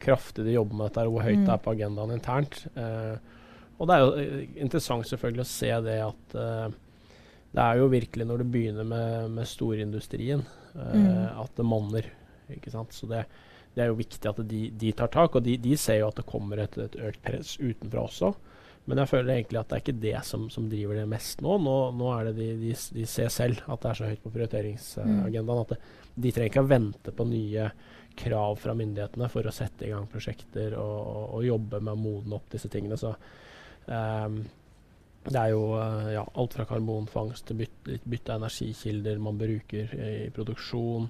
kraftig 0.00 0.46
de 0.46 0.54
jobber 0.54 0.78
med 0.78 0.88
dette, 0.88 1.04
og 1.04 1.16
hvor 1.16 1.26
høyt 1.26 1.42
mm. 1.42 1.44
det 1.44 1.52
er 1.52 1.64
på 1.66 1.74
agendaen 1.74 2.14
internt. 2.14 2.62
Uh, 2.78 3.40
og 3.80 3.88
det 3.88 3.96
er 3.96 4.04
jo 4.04 4.08
eh, 4.20 4.40
interessant 4.60 5.08
selvfølgelig 5.08 5.44
å 5.44 5.50
se 5.50 5.70
det 5.84 5.98
at 6.04 6.34
uh, 6.36 6.72
det 7.50 7.62
er 7.64 7.80
jo 7.80 7.90
virkelig 7.90 8.26
når 8.28 8.42
du 8.42 8.50
begynner 8.54 8.88
med, 8.88 9.30
med 9.36 9.48
storindustrien 9.48 10.42
uh, 10.44 10.96
mm. 10.96 11.22
at 11.44 11.54
det 11.56 11.66
monner. 11.66 12.10
ikke 12.52 12.72
sant? 12.72 12.96
Så 12.96 13.08
det, 13.10 13.24
det, 13.74 13.84
er 13.84 13.90
jo 13.92 14.00
viktig 14.00 14.32
at 14.32 14.40
de, 14.48 14.62
de 14.80 14.92
tar 14.96 15.12
tak, 15.12 15.36
og 15.36 15.44
de, 15.44 15.56
de, 15.60 15.76
ser 15.80 16.00
jo 16.02 16.10
at 16.10 16.20
det 16.20 16.28
kommer 16.28 16.62
et, 16.64 16.76
et, 16.80 16.96
økt 17.10 17.22
press 17.26 17.56
utenfra 17.60 18.06
også. 18.06 18.32
Men 18.90 19.02
jeg 19.02 19.10
føler 19.12 19.36
egentlig 19.36 19.60
at 19.60 19.70
det 19.70 19.76
er 19.76 19.84
ikke 19.84 20.02
det 20.02 20.16
som, 20.26 20.48
som 20.52 20.66
driver 20.70 20.98
det 20.98 21.06
mest 21.10 21.44
nå. 21.44 21.56
Nå, 21.62 21.76
nå 21.96 22.10
er 22.16 22.28
det 22.28 22.34
de, 22.40 22.50
de, 22.58 22.74
de, 22.98 23.06
ser 23.08 23.30
selv 23.32 23.62
at 23.66 23.84
det 23.84 23.92
er 23.92 24.00
så 24.00 24.10
høyt 24.10 24.24
på 24.24 24.34
prioriteringsagendaen 24.34 25.46
mm. 25.46 25.64
at 25.64 25.74
det, 25.74 25.80
de 26.20 26.32
trenger 26.34 26.52
ikke 26.52 26.64
å 26.66 26.70
vente 26.72 27.14
på 27.14 27.28
nye 27.30 27.70
krav 28.20 28.58
fra 28.60 28.74
myndighetene 28.76 29.28
for 29.32 29.46
å 29.46 29.54
sette 29.54 29.86
i 29.86 29.92
gang 29.92 30.08
prosjekter 30.10 30.74
og, 30.76 30.96
og, 30.98 31.22
og 31.38 31.46
jobbe 31.46 31.80
med 31.80 31.94
å 31.94 32.00
modne 32.00 32.36
opp 32.36 32.50
disse 32.52 32.68
tingene. 32.72 32.98
Så 33.00 33.14
Um, 33.90 34.44
det 35.26 35.36
er 35.36 35.52
jo 35.52 35.64
uh, 35.74 36.10
ja, 36.14 36.22
alt 36.24 36.54
fra 36.56 36.66
karbonfangst 36.68 37.48
til 37.48 37.58
bytte, 37.60 37.98
bytte 38.08 38.34
av 38.34 38.44
energikilder 38.44 39.18
man 39.22 39.40
bruker 39.40 39.90
i 39.96 40.28
produksjon 40.34 41.08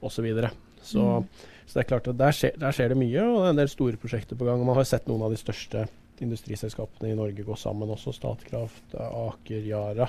osv. 0.00 0.14
Så, 0.14 0.24
videre. 0.24 0.52
så 0.82 1.02
mm. 1.22 1.26
Så 1.62 1.78
det 1.78 1.82
er 1.84 1.88
klart 1.88 2.08
at 2.10 2.18
der 2.18 2.34
skjer, 2.36 2.56
der 2.58 2.74
skjer, 2.74 2.90
det 2.90 2.98
mye, 2.98 3.22
og 3.22 3.36
det 3.38 3.44
er 3.44 3.52
en 3.54 3.60
del 3.60 3.70
store 3.70 3.98
prosjekter 4.00 4.36
på 4.36 4.44
gang. 4.48 4.60
og 4.60 4.66
Man 4.68 4.76
har 4.76 4.88
sett 4.88 5.06
noen 5.08 5.22
av 5.24 5.32
de 5.32 5.38
største 5.40 5.84
industriselskapene 6.26 7.12
i 7.12 7.18
Norge 7.18 7.44
gå 7.46 7.56
sammen 7.58 7.90
også. 7.92 8.14
Statkraft, 8.16 8.94
Aker, 8.96 9.66
Yara. 9.66 10.08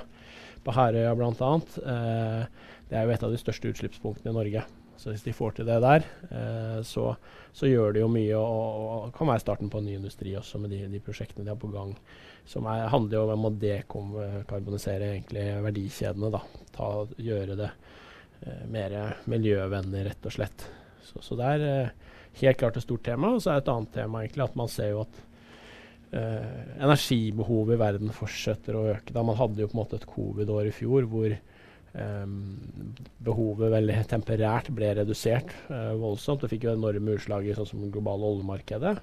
På 0.63 0.75
Herøya 0.75 1.15
bl.a. 1.17 1.51
Eh, 1.84 2.72
det 2.89 2.98
er 3.00 3.08
jo 3.08 3.13
et 3.15 3.25
av 3.25 3.34
de 3.34 3.41
største 3.41 3.74
utslippspunktene 3.74 4.32
i 4.32 4.38
Norge. 4.38 4.65
Så 4.98 5.12
hvis 5.12 5.25
de 5.25 5.34
får 5.36 5.58
til 5.58 5.67
det 5.67 5.79
der, 5.84 6.05
eh, 6.32 6.77
så, 6.86 7.15
så, 7.51 7.67
gjør 7.67 7.96
det 7.96 8.03
jo 8.03 8.12
mye 8.12 8.38
og, 8.38 8.84
og, 9.08 9.10
kan 9.15 9.27
være 9.27 9.41
starten 9.43 9.72
på 9.72 9.82
en 9.82 9.89
ny 9.89 9.98
industri 9.98 10.36
også 10.38 10.62
med 10.62 10.72
de, 10.72 10.84
de 10.91 11.01
prosjektene 11.03 11.48
de 11.48 11.51
har 11.51 11.60
på 11.60 11.72
gang. 11.74 11.96
Som 12.48 12.67
er, 12.72 12.86
handler 12.91 13.17
jo 13.17 13.34
om 13.34 13.50
å 13.50 13.53
dekarbonisere 13.60 15.10
egentlig 15.15 15.43
verdikjedene. 15.65 16.32
da, 16.34 16.43
Ta, 16.75 16.88
Gjøre 17.17 17.58
det 17.60 17.70
eh, 17.72 18.63
mer 18.72 18.98
miljøvennlig, 19.32 20.05
rett 20.08 20.29
og 20.29 20.38
slett. 20.38 20.67
Så, 21.03 21.20
så, 21.25 21.39
det 21.39 21.51
er 21.55 21.67
eh, 21.67 22.15
helt 22.43 22.62
klart 22.62 22.79
et 22.79 22.86
stort 22.86 23.05
tema. 23.08 23.34
Og 23.34 23.43
så 23.43 23.53
er 23.53 23.63
et 23.63 23.72
annet 23.74 23.93
tema 23.96 24.24
egentlig 24.24 24.46
at 24.46 24.60
man 24.60 24.72
ser 24.72 24.93
jo 24.93 25.03
at 25.08 25.22
energibehovet 26.13 27.74
i 27.74 27.82
verden 27.82 28.13
fortsetter 28.13 28.77
å 28.77 28.84
øke. 28.91 29.13
da 29.15 29.24
Man 29.25 29.39
hadde 29.39 29.63
jo 29.63 29.70
på 29.72 29.77
en 29.77 29.82
måte 29.82 29.98
et 29.98 30.05
covid-år 30.10 30.70
i 30.70 30.75
fjor 30.75 31.08
hvor 31.10 31.34
Um, 31.93 32.96
behovet 33.22 33.70
veldig 33.70 34.00
temperært 34.10 34.72
ble 34.74 34.88
redusert 34.98 35.51
uh, 35.67 35.93
voldsomt. 36.01 36.41
Det 36.41 36.50
fikk 36.50 36.65
jo 36.65 36.72
enorme 36.74 37.20
utslag 37.20 37.46
i 37.46 37.53
sånn 37.53 37.70
som 37.70 37.84
globale 37.93 38.32
oljemarkedet. 38.32 38.96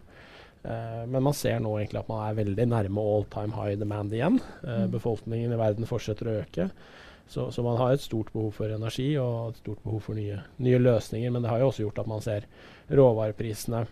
Uh, 0.64 1.04
men 1.06 1.22
man 1.22 1.36
ser 1.36 1.62
nå 1.62 1.76
egentlig 1.78 2.00
at 2.02 2.10
man 2.10 2.24
er 2.24 2.40
veldig 2.40 2.66
nærme 2.72 3.04
all 3.12 3.28
time 3.30 3.54
high 3.54 3.78
demand 3.78 4.16
igjen. 4.16 4.40
Uh. 4.64 4.88
Befolkningen 4.90 5.54
i 5.54 5.60
verden 5.60 5.86
fortsetter 5.86 6.32
å 6.32 6.36
øke. 6.40 6.66
Så, 7.30 7.46
så, 7.54 7.62
man 7.62 7.78
har 7.78 7.94
et 7.94 8.02
stort 8.02 8.32
behov 8.34 8.56
for 8.58 8.74
energi 8.74 9.12
og 9.22 9.52
et 9.52 9.62
stort 9.62 9.84
behov 9.86 10.02
for 10.08 10.18
nye, 10.18 10.40
nye, 10.58 10.82
løsninger. 10.82 11.30
Men 11.30 11.46
det 11.46 11.52
har 11.52 11.62
jo 11.62 11.70
også 11.70 11.84
gjort 11.84 12.02
at 12.02 12.10
man 12.10 12.24
ser 12.26 12.48
råvareprisene 12.90 13.84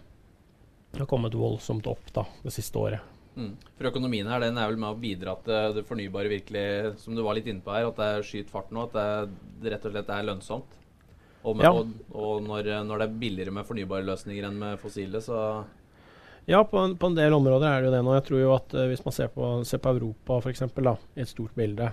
har 0.96 1.06
kommet 1.06 1.36
voldsomt 1.36 1.86
opp 1.90 2.12
da, 2.14 2.24
det 2.42 2.54
siste 2.54 2.80
året. 2.80 3.14
Mm. 3.38 3.52
For 3.78 3.86
økonomien 3.92 4.26
her, 4.26 4.42
den 4.42 4.58
er 4.58 4.70
vel 4.70 4.80
med 4.80 4.90
å 4.90 4.98
bidra 4.98 5.36
til 5.46 5.76
det 5.76 5.84
fornybare 5.86 6.30
virkelig, 6.32 6.64
som 6.98 7.14
du 7.14 7.22
var 7.22 7.38
litt 7.38 7.46
inne 7.50 7.62
på 7.62 7.74
her, 7.74 7.86
at 7.86 8.00
det 8.00 8.26
skyter 8.26 8.50
fart 8.50 8.72
nå, 8.74 8.88
at 8.88 8.96
det, 8.96 9.36
det, 9.62 9.72
rett 9.74 9.86
og 9.86 9.94
slett 9.94 10.10
er 10.14 10.26
lønnsomt. 10.26 10.74
Og, 11.44 11.54
med, 11.54 11.68
ja. 11.68 11.70
og, 11.70 11.92
og 12.18 12.40
når, 12.42 12.72
når, 12.88 12.98
det 12.98 13.06
er 13.06 13.20
billigere 13.20 13.54
med 13.54 13.68
fornybare 13.68 14.06
løsninger 14.08 14.48
enn 14.48 14.58
med 14.58 14.82
fossile, 14.82 15.22
så 15.22 15.38
Ja, 16.48 16.64
på 16.64 16.80
en, 16.80 16.96
på 16.98 17.12
en, 17.12 17.16
del 17.16 17.36
områder 17.36 17.68
er 17.68 17.80
det 17.80 17.90
jo 17.90 17.94
det 17.94 18.02
nå. 18.02 18.16
Jeg 18.16 18.26
tror 18.26 18.42
jo 18.42 18.52
at 18.56 18.74
uh, 18.74 18.86
hvis 18.90 19.04
man 19.06 19.14
ser 19.14 19.30
på, 19.32 19.54
ser 19.68 19.82
på 19.84 19.94
Europa 19.94 20.40
f.eks., 20.42 20.64
i 20.64 21.22
et 21.22 21.30
stort 21.30 21.54
bilde, 21.54 21.92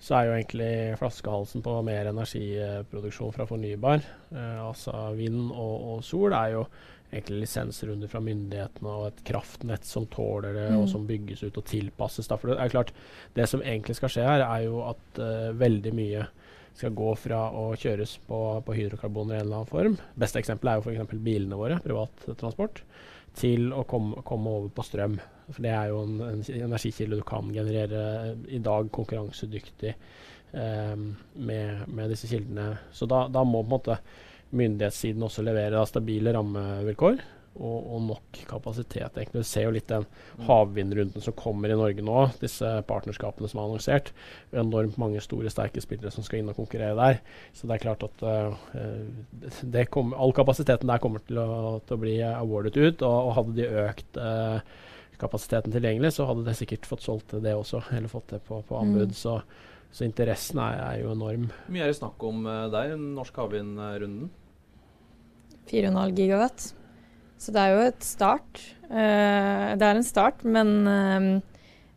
så 0.00 0.16
er 0.16 0.26
jo 0.26 0.36
egentlig 0.38 0.72
flaskehalsen 0.98 1.62
på 1.62 1.74
mer 1.86 2.08
energiproduksjon 2.10 3.34
fra 3.36 3.46
fornybar, 3.46 4.02
uh, 4.32 4.66
altså 4.66 5.12
vind 5.14 5.52
og, 5.52 5.74
og 5.92 6.02
sol, 6.04 6.34
er 6.34 6.56
jo 6.56 6.64
egentlig 7.10 7.42
lisensrunder 7.42 8.10
fra 8.10 8.20
myndighetene 8.22 8.92
og 8.94 9.08
et 9.08 9.22
kraftnett 9.26 9.86
som 9.86 10.06
tåler 10.12 10.54
det, 10.54 10.66
mm. 10.70 10.78
og 10.78 10.88
som 10.92 11.06
bygges 11.08 11.42
ut 11.42 11.58
og 11.58 11.66
tilpasses. 11.66 12.28
Da. 12.30 12.38
For 12.38 12.52
det 12.52 12.60
er 12.62 12.72
klart, 12.72 12.92
det 13.34 13.48
som 13.50 13.64
egentlig 13.64 13.98
skal 13.98 14.12
skje 14.14 14.26
her, 14.26 14.44
er 14.46 14.66
jo 14.68 14.84
at 14.86 15.20
uh, 15.22 15.50
veldig 15.58 15.94
mye 15.96 16.28
skal 16.76 16.94
gå 16.96 17.10
fra 17.18 17.42
å 17.56 17.70
kjøres 17.78 18.14
på, 18.28 18.38
på 18.64 18.76
hydrokarboner 18.76 19.36
i 19.36 19.40
en 19.40 19.46
eller 19.48 19.60
annen 19.60 19.70
form. 19.70 19.98
Beste 20.22 20.40
eksempel 20.40 20.70
er 20.70 20.78
jo 20.78 20.86
f.eks. 20.86 21.18
bilene 21.18 21.58
våre, 21.58 21.80
privattransport, 21.84 22.82
til 23.40 23.74
å 23.74 23.84
komme, 23.90 24.22
komme, 24.26 24.54
over 24.60 24.72
på 24.74 24.86
strøm. 24.86 25.18
For 25.50 25.66
det 25.66 25.74
er 25.74 25.90
jo 25.90 26.04
en, 26.06 26.16
en 26.28 26.42
energikilde 26.62 27.18
du 27.18 27.26
kan 27.26 27.50
generere 27.54 28.36
i 28.46 28.62
dag 28.62 28.90
konkurransedyktig 28.94 29.96
um, 30.54 31.10
med, 31.34 31.86
med, 31.88 32.10
disse 32.12 32.30
kildene. 32.30 32.72
Så 32.94 33.10
da, 33.10 33.24
da 33.32 33.42
må 33.44 33.64
på 33.64 33.68
en 33.68 33.74
måte 33.74 33.98
myndighetssiden 34.56 35.22
også 35.22 35.44
leverer 35.46 35.86
stabile 35.88 36.34
rammevilkår 36.34 37.20
og, 37.58 37.78
og, 37.78 38.02
nok 38.06 38.40
kapasitet. 38.48 39.16
egentlig. 39.16 39.42
Du 39.42 39.46
ser 39.46 39.66
jo 39.66 39.72
litt 39.74 39.88
den 39.90 40.06
havvindrunden 40.46 41.24
som 41.24 41.34
kommer 41.36 41.70
i 41.70 41.78
Norge 41.78 42.04
nå, 42.04 42.18
disse 42.40 42.68
partnerskapene 42.88 43.50
som 43.50 43.60
er 43.60 43.66
annonsert. 43.66 44.12
Enormt 44.54 44.98
mange 45.00 45.22
store, 45.24 45.50
sterke 45.52 45.82
spillere 45.82 46.12
som 46.14 46.26
skal 46.26 46.40
inn 46.40 46.52
og 46.52 46.60
konkurrere 46.60 46.96
der. 46.98 47.18
Så 47.56 47.68
det 47.68 47.76
er 47.76 47.84
klart 47.84 48.06
at 48.06 48.24
uh, 48.24 49.82
kom, 49.92 50.14
all 50.14 50.34
kapasiteten 50.36 50.90
der 50.90 51.02
kommer 51.02 51.24
til 51.26 51.42
å, 51.42 51.80
til 51.84 51.98
å 51.98 52.04
bli 52.04 52.16
awardet 52.30 52.78
ut. 52.78 53.02
Og, 53.02 53.18
og 53.18 53.34
hadde 53.40 53.58
de 53.58 53.68
økt 53.84 54.20
uh, 54.22 54.86
kapasiteten 55.20 55.74
tilgjengelig, 55.74 56.14
så 56.16 56.30
hadde 56.30 56.46
de 56.46 56.56
sikkert 56.56 56.88
fått 56.88 57.04
solgt 57.04 57.34
det 57.44 57.52
også, 57.56 57.82
eller 57.92 58.08
fått 58.08 58.30
det 58.36 58.44
på, 58.46 58.62
på 58.66 58.78
anbud. 58.78 59.10
Mm. 59.10 59.18
Så, 59.18 59.40
så, 59.90 60.06
interessen 60.06 60.62
er, 60.62 60.78
er, 60.86 61.00
jo 61.02 61.12
enorm. 61.12 61.50
Hvor 61.66 61.76
mye 61.76 61.84
er 61.84 61.92
det 61.92 61.98
snakk 61.98 62.30
om 62.30 62.46
uh, 62.48 62.68
der, 62.72 62.94
norsk 62.96 63.42
havvindrunden? 63.42 64.30
4,5 65.70 66.16
gigawatt. 66.18 66.66
Så 67.40 67.54
det 67.54 67.62
er 67.62 67.72
jo 67.72 67.84
et 67.88 68.04
start. 68.04 68.60
Uh, 68.90 69.72
det 69.78 69.86
er 69.86 69.94
en 69.96 70.04
start, 70.04 70.42
men 70.44 70.74
uh, 70.84 71.38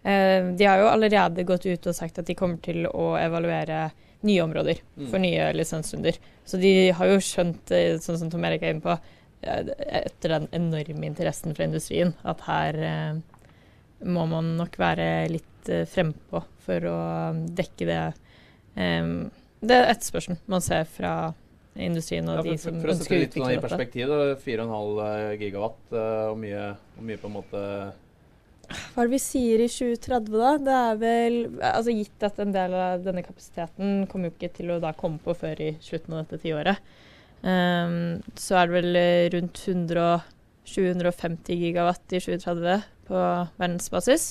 de 0.03 0.67
har 0.67 0.79
jo 0.79 0.91
allerede 0.91 1.45
gått 1.47 1.65
ut 1.67 1.89
og 1.89 1.95
sagt 1.95 2.19
at 2.19 2.29
de 2.29 2.35
kommer 2.37 2.59
til 2.63 2.87
å 2.87 3.13
evaluere 3.19 3.89
nye 4.23 4.43
områder 4.43 4.79
mm. 4.79 5.09
for 5.11 5.19
nye 5.23 5.49
lisensrunder. 5.55 6.17
Så 6.47 6.59
de 6.59 6.91
har 6.95 7.11
jo 7.11 7.21
skjønt, 7.23 7.71
sånn 8.03 8.19
som 8.19 8.31
Tom 8.31 8.43
Erik 8.47 8.63
er 8.63 8.75
inne 8.75 8.83
på, 8.83 8.95
etter 9.43 10.31
den 10.31 10.47
enorme 10.55 11.07
interessen 11.07 11.55
fra 11.55 11.67
industrien, 11.67 12.13
at 12.23 12.43
her 12.47 12.77
må 14.03 14.23
man 14.31 14.53
nok 14.59 14.77
være 14.79 15.07
litt 15.31 15.71
frempå 15.91 16.43
for 16.63 16.87
å 16.87 16.99
dekke 17.55 17.87
det 17.87 18.01
Det 18.75 19.75
er 19.75 19.91
etterspørselen 19.91 20.39
man 20.51 20.63
ser 20.63 20.87
fra 20.87 21.13
industrien 21.75 22.27
og 22.29 22.37
ja, 22.37 22.43
for, 22.43 22.49
de 22.51 22.61
som 22.61 22.75
for, 22.75 22.81
for 22.83 22.91
å 22.91 22.95
ønsker 22.97 23.15
å 23.15 23.19
litt 23.19 23.33
sånn 23.33 23.43
utvikle 23.43 23.49
i 23.49 23.57
dette. 23.57 23.67
perspektiv, 23.67 24.11
da, 24.11 24.17
4,5 24.43 25.41
gigawatt 25.41 25.95
uh, 25.95 26.31
og 26.31 26.39
mye, 26.43 26.65
og 26.97 27.07
mye 27.09 27.21
på 27.21 27.29
en 27.29 27.35
måte 27.39 27.63
Hva 28.93 29.03
er 29.03 29.09
det 29.09 29.13
vi 29.13 29.21
sier 29.21 29.63
i 29.63 29.69
2030, 29.71 30.35
da? 30.35 30.51
Det 30.67 30.75
er 30.81 30.99
vel 31.01 31.39
altså 31.71 31.95
Gitt 31.97 32.27
at 32.29 32.43
en 32.43 32.53
del 32.53 32.77
av 32.77 33.07
denne 33.07 33.25
kapasiteten 33.25 34.05
kommer 34.11 34.29
jo 34.29 34.35
ikke 34.37 34.53
til 34.59 34.75
å 34.75 34.79
da 34.83 34.93
komme 34.97 35.21
på 35.23 35.35
før 35.37 35.65
i 35.65 35.73
slutten 35.83 36.15
av 36.15 36.23
dette 36.23 36.43
tiåret, 36.45 36.93
um, 37.41 37.97
så 38.39 38.61
er 38.61 38.69
det 38.69 38.77
vel 38.77 39.01
eh, 39.01 39.25
rundt 39.33 39.65
100, 39.65 40.07
750 40.69 41.59
gigawatt 41.59 42.15
i 42.15 42.21
2030 42.23 42.87
på 43.09 43.25
verdensbasis. 43.59 44.29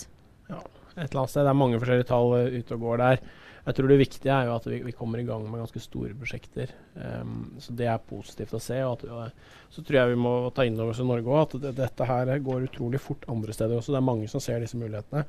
Ja, 0.48 0.62
Et 0.96 1.10
eller 1.10 1.22
annet 1.22 1.32
sted. 1.32 1.44
Det 1.44 1.52
er 1.52 1.58
mange 1.60 1.78
forskjellige 1.80 2.08
tall 2.08 2.34
eh, 2.38 2.58
ute 2.60 2.76
og 2.76 2.86
går 2.86 3.02
der. 3.02 3.22
Jeg 3.62 3.76
tror 3.78 3.92
det 3.92 3.98
viktige 4.00 4.34
er 4.34 4.48
jo 4.48 4.56
at 4.56 4.64
vi, 4.66 4.80
vi 4.82 4.94
kommer 4.96 5.20
i 5.22 5.26
gang 5.26 5.44
med 5.46 5.60
ganske 5.62 5.80
store 5.84 6.16
prosjekter. 6.18 6.72
Um, 6.96 7.52
så 7.62 7.74
det 7.78 7.86
er 7.86 8.02
positivt 8.08 8.56
å 8.58 8.62
se. 8.62 8.80
Og 8.82 9.04
at, 9.06 9.50
så 9.70 9.84
tror 9.86 10.00
jeg 10.00 10.12
vi 10.12 10.22
må 10.24 10.34
ta 10.54 10.66
inn 10.66 10.80
over 10.80 10.90
oss 10.90 11.02
i 11.02 11.06
Norge 11.06 11.30
òg 11.30 11.42
at 11.44 11.56
det, 11.62 11.74
dette 11.78 12.08
her 12.08 12.32
går 12.42 12.66
utrolig 12.66 13.00
fort 13.02 13.26
andre 13.30 13.54
steder 13.54 13.78
også. 13.78 13.94
Det 13.94 14.00
er 14.02 14.08
mange 14.10 14.30
som 14.30 14.42
ser 14.42 14.64
disse 14.64 14.80
mulighetene. 14.80 15.22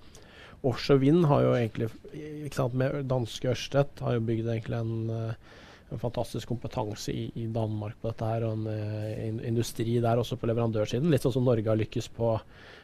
Offshore 0.63 1.03
vind 1.03 1.27
har 1.29 1.43
jo 1.43 1.53
egentlig 1.59 1.91
ikke 2.15 2.55
sant, 2.55 2.77
med 2.79 3.03
Danske 3.11 3.51
Ørstedt 3.51 4.01
har 4.01 4.15
jo 4.15 4.25
bygd 4.25 4.47
egentlig 4.47 4.77
en, 4.79 4.93
eh, 5.11 5.63
en 5.91 5.99
fantastisk 5.99 6.47
kompetanse 6.47 7.11
i, 7.11 7.25
i, 7.35 7.49
Danmark 7.51 7.97
på 7.99 8.07
dette 8.07 8.29
her, 8.29 8.45
og 8.47 8.63
en 8.63 9.41
uh, 9.41 9.47
industri 9.49 9.97
der 10.01 10.21
også 10.21 10.39
på 10.39 10.47
leverandørsiden. 10.47 11.11
Litt 11.11 11.27
sånn 11.27 11.35
som 11.35 11.43
Norge 11.45 11.67
har 11.67 11.81
lykkes 11.81 12.07
på 12.15 12.37
Eh, 12.37 12.82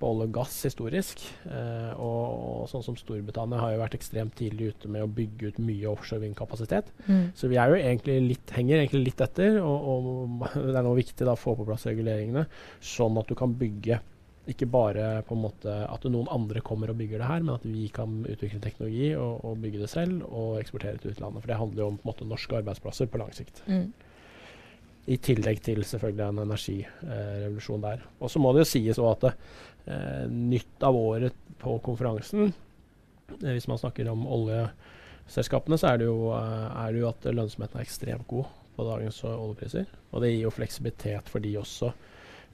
på 0.00 0.08
olje 0.08 0.28
og 0.28 0.34
gass 0.38 0.54
historisk. 0.64 1.22
Eh, 1.48 1.90
og, 1.94 2.20
og, 2.34 2.68
sånn 2.70 2.84
som 2.86 2.96
Storbritannia 2.98 3.60
har 3.60 3.74
jo 3.74 3.82
vært 3.82 3.96
ekstremt 3.98 4.36
tidlig 4.38 4.72
ute 4.74 4.92
med 4.92 5.04
å 5.04 5.10
bygge 5.20 5.50
ut 5.50 5.60
mye 5.64 5.90
offshore 5.90 6.24
vindkapasitet. 6.24 6.92
Mm. 7.08 7.26
Så 7.36 7.50
vi 7.52 7.58
er 7.60 7.72
jo 7.72 7.80
egentlig 7.80 8.16
litt, 8.24 8.54
henger 8.56 8.80
egentlig 8.80 9.10
litt 9.10 9.24
etter, 9.26 9.60
og, 9.64 9.90
og 9.92 10.46
det 10.70 10.76
er 10.76 10.86
nå 10.86 10.94
viktig 10.98 11.26
da, 11.26 11.36
å 11.36 11.40
få 11.40 11.56
på 11.58 11.68
plass 11.68 11.88
reguleringene, 11.90 12.46
sånn 12.92 13.20
at 13.20 13.28
du 13.28 13.36
kan 13.38 13.56
bygge 13.60 14.00
ikke 14.50 14.66
bare 14.72 15.20
på 15.28 15.36
en 15.36 15.42
måte 15.44 15.72
at 15.84 16.04
noen 16.10 16.30
andre 16.32 16.62
kommer 16.64 16.90
og 16.90 16.98
bygger 16.98 17.20
det 17.20 17.28
her, 17.28 17.42
men 17.44 17.54
at 17.54 17.66
vi 17.68 17.86
kan 17.94 18.22
utvikle 18.24 18.60
teknologi 18.64 19.10
og, 19.14 19.44
og 19.46 19.60
bygge 19.62 19.82
det 19.82 19.90
selv 19.92 20.24
og 20.26 20.56
eksportere 20.58 20.98
til 20.98 21.12
utlandet. 21.12 21.44
For 21.44 21.52
det 21.52 21.58
handler 21.60 21.84
jo 21.84 21.90
om 21.92 21.98
på 22.00 22.06
en 22.06 22.10
måte, 22.10 22.28
norske 22.28 22.56
arbeidsplasser 22.58 23.10
på 23.10 23.20
lang 23.20 23.34
sikt. 23.36 23.62
Mm. 23.68 23.90
I 25.08 25.16
tillegg 25.16 25.62
til 25.64 25.80
selvfølgelig 25.86 26.26
en 26.26 26.42
energirevolusjon 26.44 27.84
der. 27.84 28.02
Og 28.20 28.30
så 28.30 28.42
må 28.42 28.52
det 28.52 28.64
jo 28.64 28.70
sies 28.72 29.00
òg 29.00 29.12
at 29.14 29.30
eh, 29.30 30.26
nytt 30.28 30.84
av 30.86 30.96
året 30.96 31.36
på 31.60 31.78
konferansen, 31.84 32.52
eh, 33.40 33.52
hvis 33.54 33.68
man 33.70 33.80
snakker 33.80 34.10
om 34.12 34.26
oljeselskapene, 34.28 35.80
så 35.80 35.92
er 35.92 36.02
det, 36.02 36.10
jo, 36.10 36.30
eh, 36.36 36.68
er 36.84 36.92
det 36.92 37.02
jo 37.02 37.10
at 37.10 37.30
lønnsomheten 37.32 37.80
er 37.80 37.88
ekstremt 37.88 38.28
god 38.30 38.52
på 38.76 38.86
dagens 38.86 39.22
oljepriser. 39.24 39.88
Og 40.12 40.22
det 40.22 40.34
gir 40.34 40.46
jo 40.46 40.54
fleksibilitet 40.54 41.32
for 41.32 41.42
de 41.44 41.56
også 41.60 41.92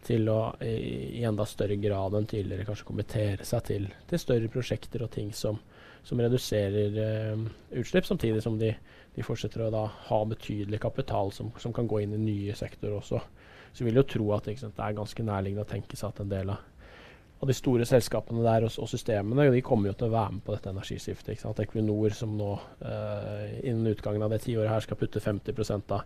til 0.07 0.29
å 0.31 0.41
i, 0.63 1.19
i 1.19 1.25
enda 1.27 1.47
større 1.49 1.77
grad 1.83 2.15
enn 2.15 2.29
tidligere 2.31 2.67
kanskje 2.69 2.87
kommentere 2.87 3.47
seg 3.47 3.65
til, 3.67 3.89
til 4.07 4.23
større 4.23 4.51
prosjekter 4.53 5.03
og 5.03 5.11
ting 5.17 5.33
som, 5.35 5.59
som 6.07 6.21
reduserer 6.23 7.01
eh, 7.03 7.47
utslipp, 7.83 8.07
samtidig 8.07 8.45
som 8.45 8.61
de 8.61 8.75
de 9.17 9.25
fortsetter 9.25 9.65
å 9.65 9.73
da 9.73 9.87
ha 10.11 10.23
betydelig 10.29 10.83
kapital 10.85 11.33
som, 11.33 11.49
som 11.61 11.73
kan 11.75 11.89
gå 11.89 12.03
inn 12.05 12.15
i 12.15 12.21
nye 12.21 12.57
sektorer 12.57 12.99
også. 12.99 13.21
Så 13.73 13.85
vi 13.85 13.91
vil 13.91 14.03
jo 14.03 14.09
tro 14.09 14.27
at 14.37 14.49
sant, 14.61 14.77
det 14.77 14.85
er 14.85 14.97
ganske 14.97 15.25
nærliggende 15.25 15.65
å 15.65 15.71
tenke 15.71 15.97
seg 15.97 16.11
at 16.13 16.21
en 16.21 16.33
del 16.33 16.53
av, 16.53 16.61
av 17.41 17.49
de 17.49 17.57
store 17.57 17.87
selskapene 17.89 18.45
der 18.45 18.67
og, 18.69 18.77
og, 18.83 18.91
systemene 18.93 19.49
de 19.53 19.65
kommer 19.65 19.91
jo 19.91 19.97
til 19.97 20.11
å 20.11 20.15
være 20.17 20.37
med 20.37 20.45
på 20.45 20.53
dette 20.53 20.73
energiskiftet. 20.73 21.33
Ikke 21.33 21.47
sant? 21.47 21.65
Equinor 21.65 22.17
som 22.17 22.37
nå 22.37 22.51
eh, 22.85 23.57
innen 23.63 23.89
utgangen 23.95 24.25
av 24.27 24.37
det 24.37 24.43
tiåret 24.45 24.73
her 24.73 24.85
skal 24.85 25.01
putte 25.01 25.25
50 25.25 25.65
av, 25.97 26.05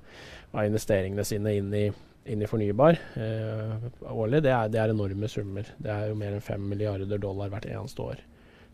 av 0.55 0.63
investeringene 0.63 1.27
sine 1.27 1.59
inn 1.59 1.75
i, 1.75 1.85
inn 2.31 2.47
i 2.47 2.51
fornybar 2.51 2.99
eh, 3.19 3.89
årlig, 4.07 4.45
det 4.47 4.55
er, 4.55 4.71
det 4.71 4.85
er, 4.85 4.95
enorme 4.95 5.31
summer. 5.31 5.75
Det 5.83 5.91
er 5.91 6.13
jo 6.13 6.19
mer 6.23 6.39
enn 6.39 6.47
5 6.47 6.75
milliarder 6.75 7.19
dollar 7.19 7.51
hvert 7.51 7.67
eneste 7.75 8.07
år. 8.07 8.23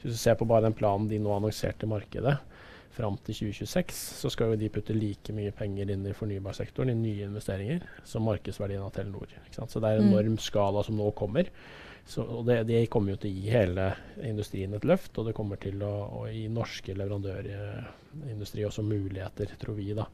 Hvis 0.07 0.21
du 0.21 0.23
ser 0.23 0.37
på 0.39 0.47
bare 0.47 0.69
den 0.69 0.77
planen 0.79 1.09
de 1.11 1.19
nå 1.19 1.33
annonserte 1.35 1.83
i 1.83 1.91
markedet, 1.91 2.37
fram 2.95 3.17
til 3.27 3.35
2026 3.51 3.97
så 4.23 4.31
skal 4.33 4.53
jo 4.53 4.61
de 4.61 4.69
putte 4.73 4.95
like 4.97 5.35
mye 5.35 5.51
penger 5.57 5.91
inn 5.93 6.05
i 6.07 6.15
fornybarsektoren 6.17 6.93
i 6.93 6.95
nye 6.97 7.27
investeringer 7.27 7.83
som 8.07 8.25
markedsverdien 8.25 8.85
av 8.87 8.95
Telenor. 8.95 9.35
Så 9.51 9.83
det 9.83 9.91
er 9.91 9.99
en 9.99 10.07
mm. 10.07 10.13
enorm 10.15 10.39
skala 10.41 10.85
som 10.87 10.95
nå 10.97 11.11
kommer. 11.19 11.51
Så, 12.07 12.23
og 12.23 12.47
det, 12.47 12.61
det, 12.69 12.85
kommer 12.87 13.17
jo 13.17 13.19
til 13.25 13.33
å 13.33 13.35
gi 13.35 13.51
hele 13.51 13.89
industrien 14.23 14.79
et 14.79 14.87
løft, 14.87 15.11
og 15.19 15.27
det 15.27 15.35
kommer 15.35 15.59
til 15.59 15.83
å, 15.83 15.95
å 16.21 16.23
gi 16.31 16.45
norske 16.55 16.95
leverandørindustri 16.95 18.63
også 18.69 18.87
muligheter, 18.87 19.57
tror 19.59 19.75
vi. 19.81 19.91
da. 19.99 20.07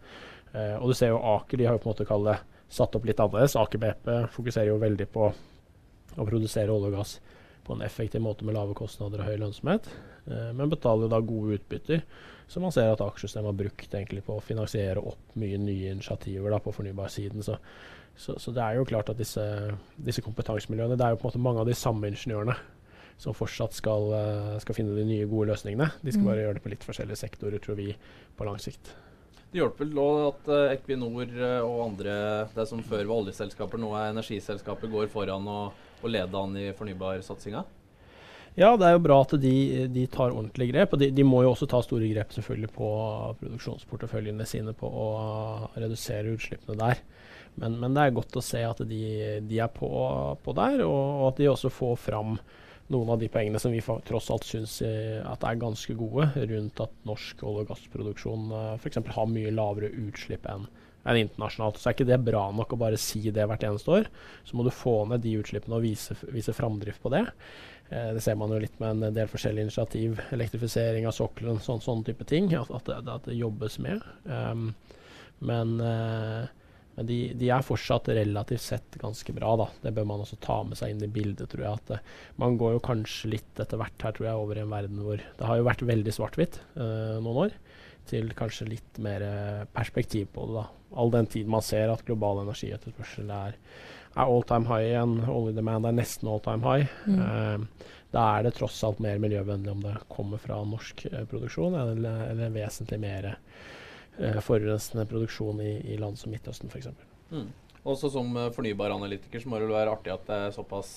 Eh, 0.56 0.78
og 0.78 0.88
du 0.88 0.96
ser 0.96 1.12
jo 1.12 1.20
Aker 1.34 1.60
de 1.60 1.68
har 1.68 1.76
jo 1.76 1.84
på 1.84 1.90
en 1.90 1.92
måte 1.92 2.08
kallet, 2.08 2.48
satt 2.72 2.96
opp 2.96 3.04
litt 3.04 3.20
annerledes. 3.20 3.58
Aker 3.60 3.84
BP 3.84 4.10
fokuserer 4.32 4.72
jo 4.72 4.80
veldig 4.80 5.08
på 5.12 5.28
å 5.28 6.24
produsere 6.24 6.72
olje 6.72 6.88
og 6.88 6.96
gass 6.96 7.18
på 7.64 7.76
en 7.76 7.82
effektiv 7.82 8.22
måte 8.22 8.46
med 8.46 8.56
lave 8.56 8.74
kostnader 8.78 9.22
og 9.22 9.30
høy 9.30 9.38
lønnsomhet, 9.40 9.88
eh, 10.26 10.50
men 10.56 10.70
betaler 10.72 11.10
da 11.10 11.20
gode 11.22 11.58
utbytter 11.58 12.02
Så 12.52 12.60
man 12.60 12.72
ser 12.74 12.90
at 12.92 13.00
aksjesystemet 13.00 13.48
har 13.48 13.56
brukt 13.56 13.94
egentlig 13.94 14.24
på 14.26 14.34
å 14.36 14.42
finansiere 14.44 15.00
opp 15.00 15.36
mye 15.40 15.56
nye 15.56 15.92
initiativer 15.94 16.52
da, 16.52 16.58
på 16.60 16.74
fornybarsiden. 16.74 17.40
Så, 17.42 17.54
så, 18.16 18.34
så, 18.36 18.52
det 18.52 18.60
er 18.60 18.76
jo 18.76 18.84
klart 18.84 19.08
at 19.08 19.16
disse, 19.16 19.40
disse 19.96 20.20
kompetansemiljøene 20.20 20.98
Det 21.00 21.06
er 21.06 21.14
jo 21.14 21.20
på 21.22 21.28
en 21.28 21.30
måte 21.30 21.44
mange 21.46 21.62
av 21.62 21.70
de 21.70 21.76
samme 21.78 22.10
ingeniørene 22.12 22.58
som 23.22 23.36
fortsatt 23.36 23.72
skal, 23.76 24.10
uh, 24.10 24.58
skal 24.60 24.76
finne 24.76 24.96
de 24.98 25.06
nye, 25.06 25.28
gode 25.30 25.52
løsningene. 25.52 25.88
De 26.02 26.12
skal 26.12 26.24
mm. 26.24 26.28
bare 26.28 26.42
gjøre 26.42 26.58
det 26.58 26.64
på 26.64 26.72
litt 26.74 26.84
forskjellige 26.84 27.20
sektorer, 27.20 27.62
tror 27.62 27.78
vi, 27.78 27.92
på 28.36 28.48
lang 28.48 28.58
sikt. 28.60 28.92
Det 29.52 29.60
hjelper 29.60 29.84
vel 29.84 30.00
òg 30.02 30.20
at 30.26 30.50
uh, 30.50 30.72
Equinor 30.74 31.30
og 31.62 31.76
andre, 31.86 32.14
det 32.52 32.66
som 32.68 32.82
før 32.82 33.04
var 33.06 33.22
oljeselskaper, 33.22 33.80
nå 33.80 33.92
er 33.94 34.10
energiselskaper, 34.10 34.90
går 34.90 35.08
foran 35.12 35.46
og, 35.52 35.86
og 36.04 36.12
leder 36.14 36.42
an 36.42 36.58
i 36.58 36.72
fornybarsatsinga? 36.76 37.64
Ja, 38.52 38.74
det 38.76 38.84
er 38.84 38.98
jo 38.98 39.04
bra 39.06 39.16
at 39.24 39.32
de, 39.40 39.54
de 39.88 40.02
tar 40.12 40.34
ordentlige 40.34 40.74
grep. 40.74 40.92
Og 40.92 41.00
de, 41.00 41.08
de, 41.14 41.24
må 41.24 41.40
jo 41.44 41.54
også 41.54 41.68
ta 41.70 41.80
store 41.84 42.10
grep 42.12 42.34
selvfølgelig 42.36 42.72
på 42.74 42.88
produksjonsporteføljene 43.40 44.46
sine 44.48 44.74
på 44.76 44.88
å 44.88 45.06
redusere 45.78 46.34
utslippene 46.34 46.76
der. 46.80 47.00
Men, 47.60 47.78
men 47.80 47.96
det 47.96 48.04
er 48.04 48.16
godt 48.16 48.36
å 48.36 48.44
se 48.44 48.60
at 48.64 48.80
de, 48.88 49.04
de 49.44 49.60
er 49.60 49.72
på, 49.72 49.88
på 50.44 50.54
der, 50.56 50.84
og, 50.84 51.00
og, 51.00 51.24
at 51.30 51.40
de 51.40 51.50
også 51.52 51.72
får 51.72 51.98
fram 52.00 52.36
noen 52.92 53.12
av 53.14 53.20
de 53.20 53.28
poengene 53.32 53.60
som 53.60 53.72
vi 53.72 53.80
tross 54.04 54.28
alt 54.32 54.44
syns 54.44 54.78
eh, 54.84 55.20
er 55.22 55.60
ganske 55.60 55.96
gode, 55.96 56.28
rundt 56.36 56.80
at 56.84 56.94
norsk 57.08 57.44
olje- 57.44 57.64
og 57.64 57.70
gassproduksjon 57.72 58.54
eh, 58.56 58.72
f.eks. 58.80 59.00
har 59.16 59.28
mye 59.30 59.52
lavere 59.54 59.92
utslipp 60.02 60.48
enn 60.50 60.66
enn 61.02 61.20
internasjonalt. 61.24 61.80
Så 61.80 61.90
er 61.90 61.96
ikke 61.96 62.08
det 62.08 62.20
bra 62.26 62.46
nok 62.54 62.74
å 62.74 62.80
bare 62.80 63.00
si 63.00 63.24
det 63.34 63.46
hvert 63.48 63.66
eneste 63.66 63.98
år. 63.98 64.08
Så 64.48 64.58
må 64.58 64.66
du 64.66 64.72
få 64.74 65.02
ned 65.10 65.24
de 65.24 65.36
utslippene 65.40 65.78
og 65.78 65.86
vise, 65.86 66.16
vise 66.30 66.54
framdrift 66.56 67.02
på 67.02 67.12
det. 67.14 67.26
Eh, 67.92 68.14
det 68.14 68.22
ser 68.24 68.38
man 68.40 68.52
jo 68.52 68.60
litt 68.62 68.78
med 68.80 68.96
en 68.96 69.16
del 69.16 69.28
forskjellige 69.30 69.68
initiativ. 69.68 70.20
Elektrifisering 70.32 71.06
av 71.08 71.16
sokkelen, 71.16 71.60
sånn, 71.62 71.82
sånne 71.84 72.08
type 72.08 72.26
ting. 72.28 72.50
At, 72.56 72.72
at, 72.72 72.88
det, 72.88 73.02
at 73.04 73.28
det, 73.28 73.36
jobbes 73.38 73.78
med. 73.84 74.04
Um, 74.24 74.70
men, 75.42 75.74
uh, 75.82 76.46
men 76.96 77.08
de, 77.08 77.18
de, 77.36 77.48
er 77.50 77.64
fortsatt 77.66 78.12
relativt 78.14 78.62
sett 78.64 78.98
ganske 79.02 79.34
bra, 79.36 79.56
da. 79.58 79.68
Det 79.82 79.94
bør 79.96 80.06
man 80.08 80.22
også 80.24 80.38
ta 80.44 80.60
med 80.64 80.78
seg 80.78 80.94
inn 80.94 81.04
i 81.04 81.10
bildet, 81.12 81.50
tror 81.52 81.66
jeg. 81.66 81.82
At 81.82 81.94
uh, 81.98 82.20
man 82.40 82.56
går 82.60 82.78
jo 82.78 82.84
kanskje 82.88 83.34
litt 83.34 83.62
etter 83.62 83.80
hvert 83.80 84.06
her, 84.06 84.16
tror 84.16 84.30
jeg, 84.30 84.44
over 84.44 84.60
i 84.60 84.64
en 84.64 84.72
verden 84.72 85.02
hvor 85.04 85.20
det 85.20 85.48
har 85.48 85.60
jo 85.60 85.68
vært 85.68 85.84
veldig 85.92 86.16
svart-hvitt 86.16 86.62
uh, 86.78 87.18
noen 87.18 87.48
år. 87.48 87.58
Til 88.08 88.32
kanskje 88.34 88.66
litt 88.66 88.96
mer 89.02 89.22
perspektiv 89.76 90.32
på 90.34 90.48
det, 90.48 90.62
da. 90.62 90.81
All 90.94 91.10
den 91.10 91.26
tid 91.30 91.48
man 91.50 91.64
ser 91.64 91.92
at 91.92 92.04
global 92.06 92.42
energietterspørsel 92.44 93.30
er 93.32 93.58
er 94.14 94.28
all 94.28 94.42
time 94.42 94.68
high 94.68 94.90
igjen. 94.90 95.16
Oljedemand 95.30 95.88
er 95.88 95.96
nesten 95.96 96.28
all 96.28 96.42
time 96.44 96.64
high. 96.66 96.92
Mm. 97.06 97.22
Uh, 97.22 97.88
da 98.12 98.26
er 98.36 98.46
det 98.46 98.54
tross 98.58 98.82
alt 98.84 99.00
mer 99.00 99.20
miljøvennlig 99.22 99.72
om 99.72 99.82
det 99.84 99.96
kommer 100.12 100.40
fra 100.42 100.60
norsk 100.68 101.06
uh, 101.12 101.24
produksjon, 101.30 101.76
eller, 101.78 102.26
eller 102.32 102.54
vesentlig 102.54 103.00
mer 103.02 103.32
uh, 103.32 104.40
forurensende 104.44 105.06
produksjon 105.08 105.62
i, 105.64 105.74
i, 105.94 105.98
land 106.00 106.20
som 106.20 106.32
Midtøsten 106.34 106.72
f.eks. 106.72 106.92
Mm. 107.32 107.50
Også 107.88 108.12
som 108.14 108.36
fornybaranalytiker 108.54 109.42
så 109.42 109.50
må 109.50 109.58
det 109.58 109.72
være 109.72 109.90
artig 109.90 110.12
at 110.12 110.28
det 110.28 110.36
er 110.38 110.52
såpass 110.54 110.90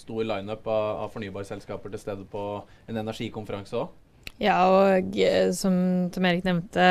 stor 0.00 0.22
lineup 0.24 0.64
av, 0.64 1.02
av 1.02 1.10
fornybarselskaper 1.12 1.92
til 1.92 2.00
stede 2.00 2.24
på 2.32 2.44
en 2.88 3.00
energikonferanse 3.02 3.76
òg. 3.76 3.90
Ja, 4.38 4.54
og 4.70 5.16
som 5.58 5.74
Tom 6.14 6.26
Erik 6.28 6.44
nevnte, 6.46 6.84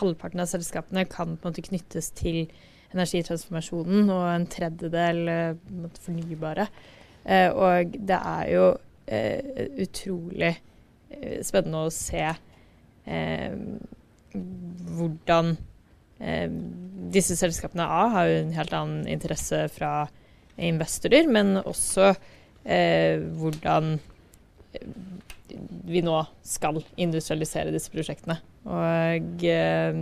halvparten 0.00 0.42
av 0.42 0.48
selskapene 0.50 1.04
kan 1.06 1.36
på 1.36 1.46
en 1.46 1.52
måte 1.52 1.62
knyttes 1.62 2.10
til 2.18 2.48
energitransformasjonen 2.90 4.10
og 4.10 4.24
en 4.32 4.46
tredjedel 4.50 5.20
uh, 5.30 5.84
fornybare. 6.02 6.66
Uh, 7.22 7.50
og 7.54 7.94
det 7.94 8.18
er 8.18 8.48
jo 8.54 8.64
utrolig 9.82 10.52
spennende 11.42 11.80
å 11.82 11.90
se 11.90 12.22
hvordan 14.94 15.48
disse 17.10 17.34
selskapene 17.40 17.82
A 17.82 18.04
har 18.14 18.28
jo 18.30 18.36
en 18.44 18.52
helt 18.54 18.76
annen 18.78 19.08
interesse 19.10 19.64
fra 19.74 20.06
investorer, 20.54 21.26
men 21.26 21.58
også 21.64 22.12
hvordan 22.62 23.98
vi 25.86 26.02
nå 26.04 26.16
skal 26.46 26.80
industrialisere 27.00 27.72
disse 27.74 27.92
prosjektene. 27.92 28.38
Og 28.68 29.44
eh, 29.46 30.00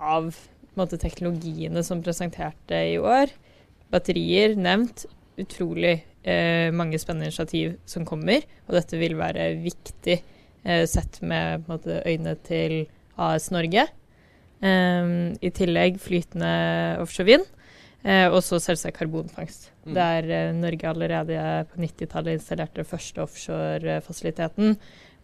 av 0.00 0.32
måte, 0.78 0.98
teknologiene 1.00 1.82
som 1.86 2.02
presenterte 2.04 2.82
i 2.92 2.98
år, 3.00 3.32
batterier 3.90 4.56
nevnt, 4.58 5.06
utrolig 5.40 5.96
eh, 6.22 6.68
mange 6.74 7.00
spennende 7.00 7.30
initiativ 7.30 7.76
som 7.88 8.06
kommer. 8.08 8.44
Og 8.68 8.76
dette 8.78 9.00
vil 9.00 9.16
være 9.18 9.52
viktig 9.62 10.18
eh, 10.18 10.84
sett 10.90 11.20
med 11.24 11.66
måte, 11.70 12.02
øynene 12.06 12.36
til 12.46 12.84
AS 13.20 13.50
Norge. 13.54 13.88
Um, 14.60 15.32
I 15.40 15.48
tillegg 15.56 15.96
flytende 16.02 16.50
offshore 17.00 17.30
vind. 17.30 17.46
Eh, 18.00 18.26
og 18.32 18.40
så 18.44 18.56
selvsagt 18.62 18.96
karbonfangst. 18.96 19.70
Mm. 19.84 19.94
Der 19.96 20.30
eh, 20.32 20.52
Norge 20.56 20.88
allerede 20.88 21.40
på 21.68 21.80
90-tallet 21.82 22.38
installerte 22.38 22.84
første 22.88 23.24
offshorefasiliteten. 23.26 24.78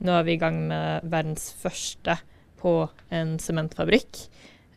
Nå 0.04 0.12
er 0.12 0.26
vi 0.26 0.36
i 0.36 0.40
gang 0.40 0.58
med 0.68 1.06
verdens 1.08 1.48
første 1.56 2.18
på 2.60 2.74
en 3.14 3.38
sementfabrikk. 3.40 4.26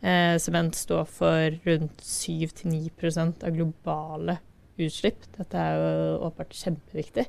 Eh, 0.00 0.38
sement 0.40 0.76
står 0.76 1.04
for 1.12 1.58
rundt 1.66 2.00
7-9% 2.00 3.44
av 3.44 3.52
globale 3.52 4.38
utslipp. 4.80 5.28
Dette 5.36 5.60
er 5.60 5.76
jo 5.76 6.16
åpenbart 6.30 6.56
kjempeviktig. 6.56 7.26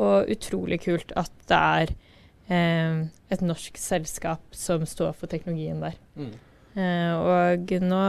Og 0.00 0.28
utrolig 0.30 0.82
kult 0.84 1.14
at 1.18 1.32
det 1.48 1.60
er 1.80 1.94
eh, 2.52 3.08
et 3.32 3.44
norsk 3.44 3.80
selskap 3.80 4.44
som 4.52 4.84
står 4.84 5.16
for 5.16 5.32
teknologien 5.32 5.80
der. 5.80 5.96
Mm. 6.20 6.34
Eh, 6.78 7.14
og 7.18 7.72
nå 7.82 8.02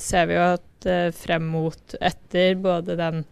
ser 0.00 0.26
vi 0.28 0.36
jo 0.36 0.42
at 0.52 0.88
eh, 0.88 1.08
frem 1.16 1.46
mot 1.54 1.94
etter 1.96 2.58
både 2.60 2.98
den 3.00 3.24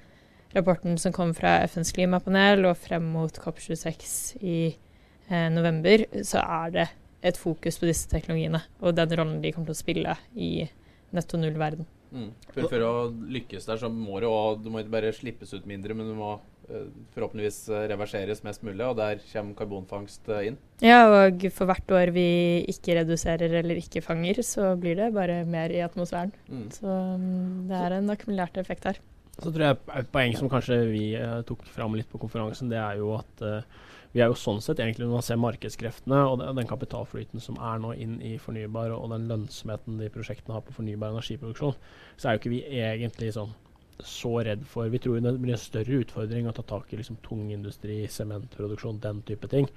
rapporten 0.56 0.96
som 0.98 1.12
kom 1.14 1.34
fra 1.36 1.58
FNs 1.68 1.92
klimapanel 1.94 2.64
og 2.70 2.78
frem 2.80 3.04
mot 3.12 3.36
COP26 3.42 4.40
i 4.40 4.58
eh, 4.70 5.48
november, 5.52 6.06
så 6.24 6.42
er 6.42 6.74
det 6.74 6.88
et 7.20 7.36
fokus 7.36 7.76
på 7.76 7.88
disse 7.90 8.08
teknologiene 8.08 8.62
og 8.80 8.96
den 8.96 9.12
rollen 9.18 9.40
de 9.44 9.52
kommer 9.52 9.70
til 9.70 9.76
å 9.76 9.82
spille 9.84 10.16
i 10.34 10.52
netto 11.14 11.40
null-verden. 11.40 11.84
Mm. 12.10 12.30
For, 12.50 12.66
for, 12.66 12.82
å 12.82 12.94
lykkes 13.36 13.68
der, 13.68 13.78
så 13.78 13.90
må 13.92 14.18
det 14.18 14.26
òg 14.26 14.64
Du 14.64 14.70
må 14.72 14.80
ikke 14.82 14.96
bare 14.96 15.12
slippes 15.14 15.52
ut 15.54 15.68
mindre, 15.70 15.94
men 15.94 16.08
du 16.10 16.16
må 16.18 16.32
uh, 16.36 16.88
forhåpentligvis 17.14 17.60
uh, 17.70 17.84
reverseres 17.90 18.42
mest 18.46 18.64
mulig, 18.66 18.82
og 18.86 18.96
der 18.98 19.22
kommer 19.30 19.58
karbonfangst 19.60 20.30
uh, 20.32 20.40
inn. 20.48 20.58
Ja, 20.82 21.04
og 21.06 21.46
for 21.54 21.70
hvert 21.70 21.94
år 21.94 22.12
vi 22.16 22.26
ikke 22.70 22.98
reduserer 22.98 23.60
eller 23.62 23.78
ikke 23.78 24.02
fanger, 24.04 24.42
så 24.46 24.72
blir 24.80 24.98
det 24.98 25.12
bare 25.14 25.42
mer 25.46 25.70
i 25.74 25.84
atmosfæren. 25.86 26.34
Mm. 26.50 26.66
Så 26.74 26.96
um, 27.14 27.68
det 27.70 27.78
er 27.78 27.98
en 28.00 28.16
akkumulert 28.16 28.58
effekt 28.62 28.90
her. 28.90 29.00
Så 29.40 29.48
tror 29.54 29.70
jeg 29.70 29.78
et 29.96 30.10
poeng 30.12 30.34
som 30.36 30.50
kanskje 30.52 30.82
vi 30.90 31.04
tok 31.48 31.62
fram 31.72 31.94
litt 31.96 32.10
på 32.10 32.18
konferansen, 32.20 32.68
det 32.68 32.76
er 32.76 32.98
jo 33.00 33.14
at 33.16 33.44
vi 34.12 34.22
er 34.22 34.30
jo 34.30 34.38
sånn 34.38 34.58
sett 34.64 34.80
egentlig 34.82 35.06
Når 35.06 35.20
man 35.20 35.26
ser 35.26 35.38
markedskreftene 35.38 36.20
og 36.26 36.42
den 36.42 36.68
kapitalflyten 36.70 37.42
som 37.42 37.58
er 37.62 37.78
nå 37.82 37.94
inn 37.94 38.18
i 38.26 38.36
fornybar, 38.42 38.94
og 38.96 39.12
den 39.14 39.28
lønnsomheten 39.30 40.00
de 40.02 40.10
prosjektene 40.12 40.56
har 40.56 40.64
på 40.66 40.74
fornybar 40.76 41.14
energiproduksjon, 41.14 41.76
så 42.16 42.28
er 42.28 42.34
jo 42.34 42.42
ikke 42.42 42.54
vi 42.56 42.62
egentlig 42.82 43.34
sånn 43.38 43.54
så 44.06 44.32
redd 44.44 44.62
for 44.68 44.88
Vi 44.88 44.98
tror 44.98 45.20
det 45.20 45.32
blir 45.40 45.54
en 45.54 45.60
større 45.60 46.00
utfordring 46.04 46.48
å 46.48 46.54
ta 46.56 46.62
tak 46.66 46.92
i 46.92 46.98
liksom 47.00 47.18
tungindustri, 47.24 48.02
sementproduksjon, 48.08 49.00
den 49.02 49.22
type 49.28 49.48
ting. 49.52 49.68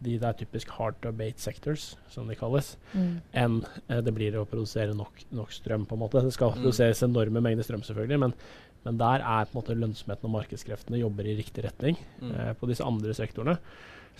De, 0.00 0.16
det 0.16 0.26
er 0.26 0.36
typisk 0.36 0.72
hard 0.76 0.96
to 1.02 1.10
abate 1.12 1.40
sectors, 1.40 1.94
som 2.12 2.28
de 2.28 2.36
kalles, 2.38 2.74
mm. 2.92 3.14
enn 3.36 3.58
eh, 3.88 4.00
det 4.04 4.14
blir 4.16 4.38
å 4.40 4.46
produsere 4.48 4.96
nok, 4.96 5.24
nok, 5.36 5.52
strøm. 5.52 5.84
på 5.88 5.96
en 5.96 6.02
måte. 6.04 6.22
Det 6.24 6.32
skal 6.36 6.54
mm. 6.54 6.62
produseres 6.62 7.02
enorme 7.04 7.42
mengder 7.44 7.66
strøm, 7.66 7.84
selvfølgelig, 7.84 8.20
men, 8.24 8.36
men 8.86 8.98
der 9.00 9.20
er 9.20 9.46
på 9.46 9.54
en 9.54 9.60
måte 9.60 9.76
lønnsomheten 9.76 10.28
og 10.28 10.36
markedskreftene 10.38 11.00
jobber 11.02 11.28
i 11.28 11.36
riktig 11.38 11.64
retning. 11.66 11.98
Mm. 12.20 12.34
Eh, 12.34 12.52
på 12.56 12.68
disse 12.70 12.86
andre 12.86 13.16
sektorene 13.16 13.58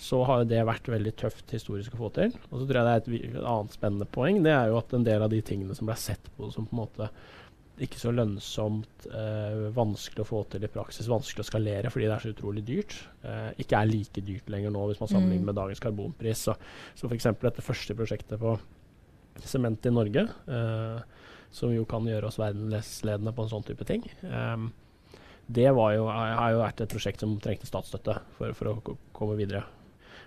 så 0.01 0.21
har 0.25 0.45
det 0.49 0.61
vært 0.65 0.87
veldig 0.89 1.11
tøft 1.19 1.51
historisk 1.53 1.93
å 1.93 1.99
få 2.05 2.09
til. 2.15 2.33
Og 2.49 2.61
så 2.61 2.65
tror 2.65 2.79
jeg 2.79 2.87
det 2.87 2.93
er 2.93 3.01
et, 3.01 3.35
et, 3.35 3.43
annet 3.43 3.75
spennende 3.75 4.07
poeng. 4.09 4.39
Det 4.45 4.53
er 4.53 4.71
jo 4.71 4.79
at 4.79 4.95
en 4.97 5.05
del 5.05 5.25
av 5.25 5.29
de 5.33 5.41
tingene 5.45 5.75
som 5.77 5.89
ble 5.89 5.97
sett 5.99 6.31
på 6.37 6.49
som 6.53 6.65
på 6.65 6.75
en 6.75 6.81
måte 6.83 7.09
ikke 7.81 7.97
så 7.97 8.11
lønnsomt, 8.13 9.07
eh, 9.09 9.69
vanskelig 9.73 10.21
å 10.21 10.27
få 10.27 10.41
til 10.51 10.65
i 10.65 10.69
praksis, 10.69 11.09
vanskelig 11.09 11.45
å 11.45 11.47
skalere 11.47 11.89
fordi 11.89 12.05
det 12.05 12.13
er 12.13 12.25
så 12.25 12.33
utrolig 12.33 12.63
dyrt, 12.67 12.93
eh, 13.25 13.49
ikke 13.63 13.79
er 13.79 13.89
like 13.89 14.21
dyrt 14.27 14.51
lenger 14.53 14.73
nå 14.73 14.83
hvis 14.89 15.01
man 15.01 15.09
sammenligner 15.09 15.47
mm. 15.47 15.49
med 15.49 15.57
dagens 15.57 15.81
karbonpris. 15.81 16.43
Så, 16.45 16.55
så 16.99 17.09
f.eks. 17.09 17.31
dette 17.41 17.65
første 17.65 17.97
prosjektet 17.97 18.41
på 18.41 18.53
sement 19.41 19.87
i 19.87 19.93
Norge. 19.95 20.27
Eh, 20.57 21.01
som 21.51 21.73
jo 21.73 21.83
kan 21.89 22.07
gjøre 22.07 22.29
oss 22.29 22.39
verdensledende 22.39 23.33
på 23.35 23.45
en 23.45 23.51
sånn 23.51 23.67
type 23.67 23.87
ting. 23.87 24.05
Um, 24.23 24.69
det 25.51 25.67
jo, 25.67 26.07
har 26.07 26.53
jo 26.53 26.61
vært 26.61 26.83
et 26.83 26.93
prosjekt 26.93 27.23
som 27.23 27.35
trengte 27.43 27.67
statsstøtte 27.67 28.21
for, 28.37 28.55
for 28.55 28.71
å 28.71 28.97
komme 29.15 29.35
videre. 29.39 29.65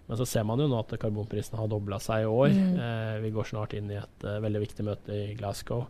Men 0.05 0.19
så 0.21 0.27
ser 0.29 0.45
man 0.45 0.61
jo 0.61 0.67
nå 0.69 0.83
at 0.83 0.93
karbonprisen 1.01 1.57
har 1.57 1.71
dobla 1.71 1.97
seg 2.03 2.27
i 2.27 2.29
år. 2.29 2.53
Mm. 2.53 2.75
Eh, 2.87 3.15
vi 3.25 3.31
går 3.33 3.49
snart 3.49 3.73
inn 3.79 3.89
i 3.89 3.97
et 3.97 4.27
uh, 4.27 4.37
veldig 4.45 4.61
viktig 4.67 4.85
møte 4.85 5.17
i 5.17 5.37
Glasgow. 5.39 5.87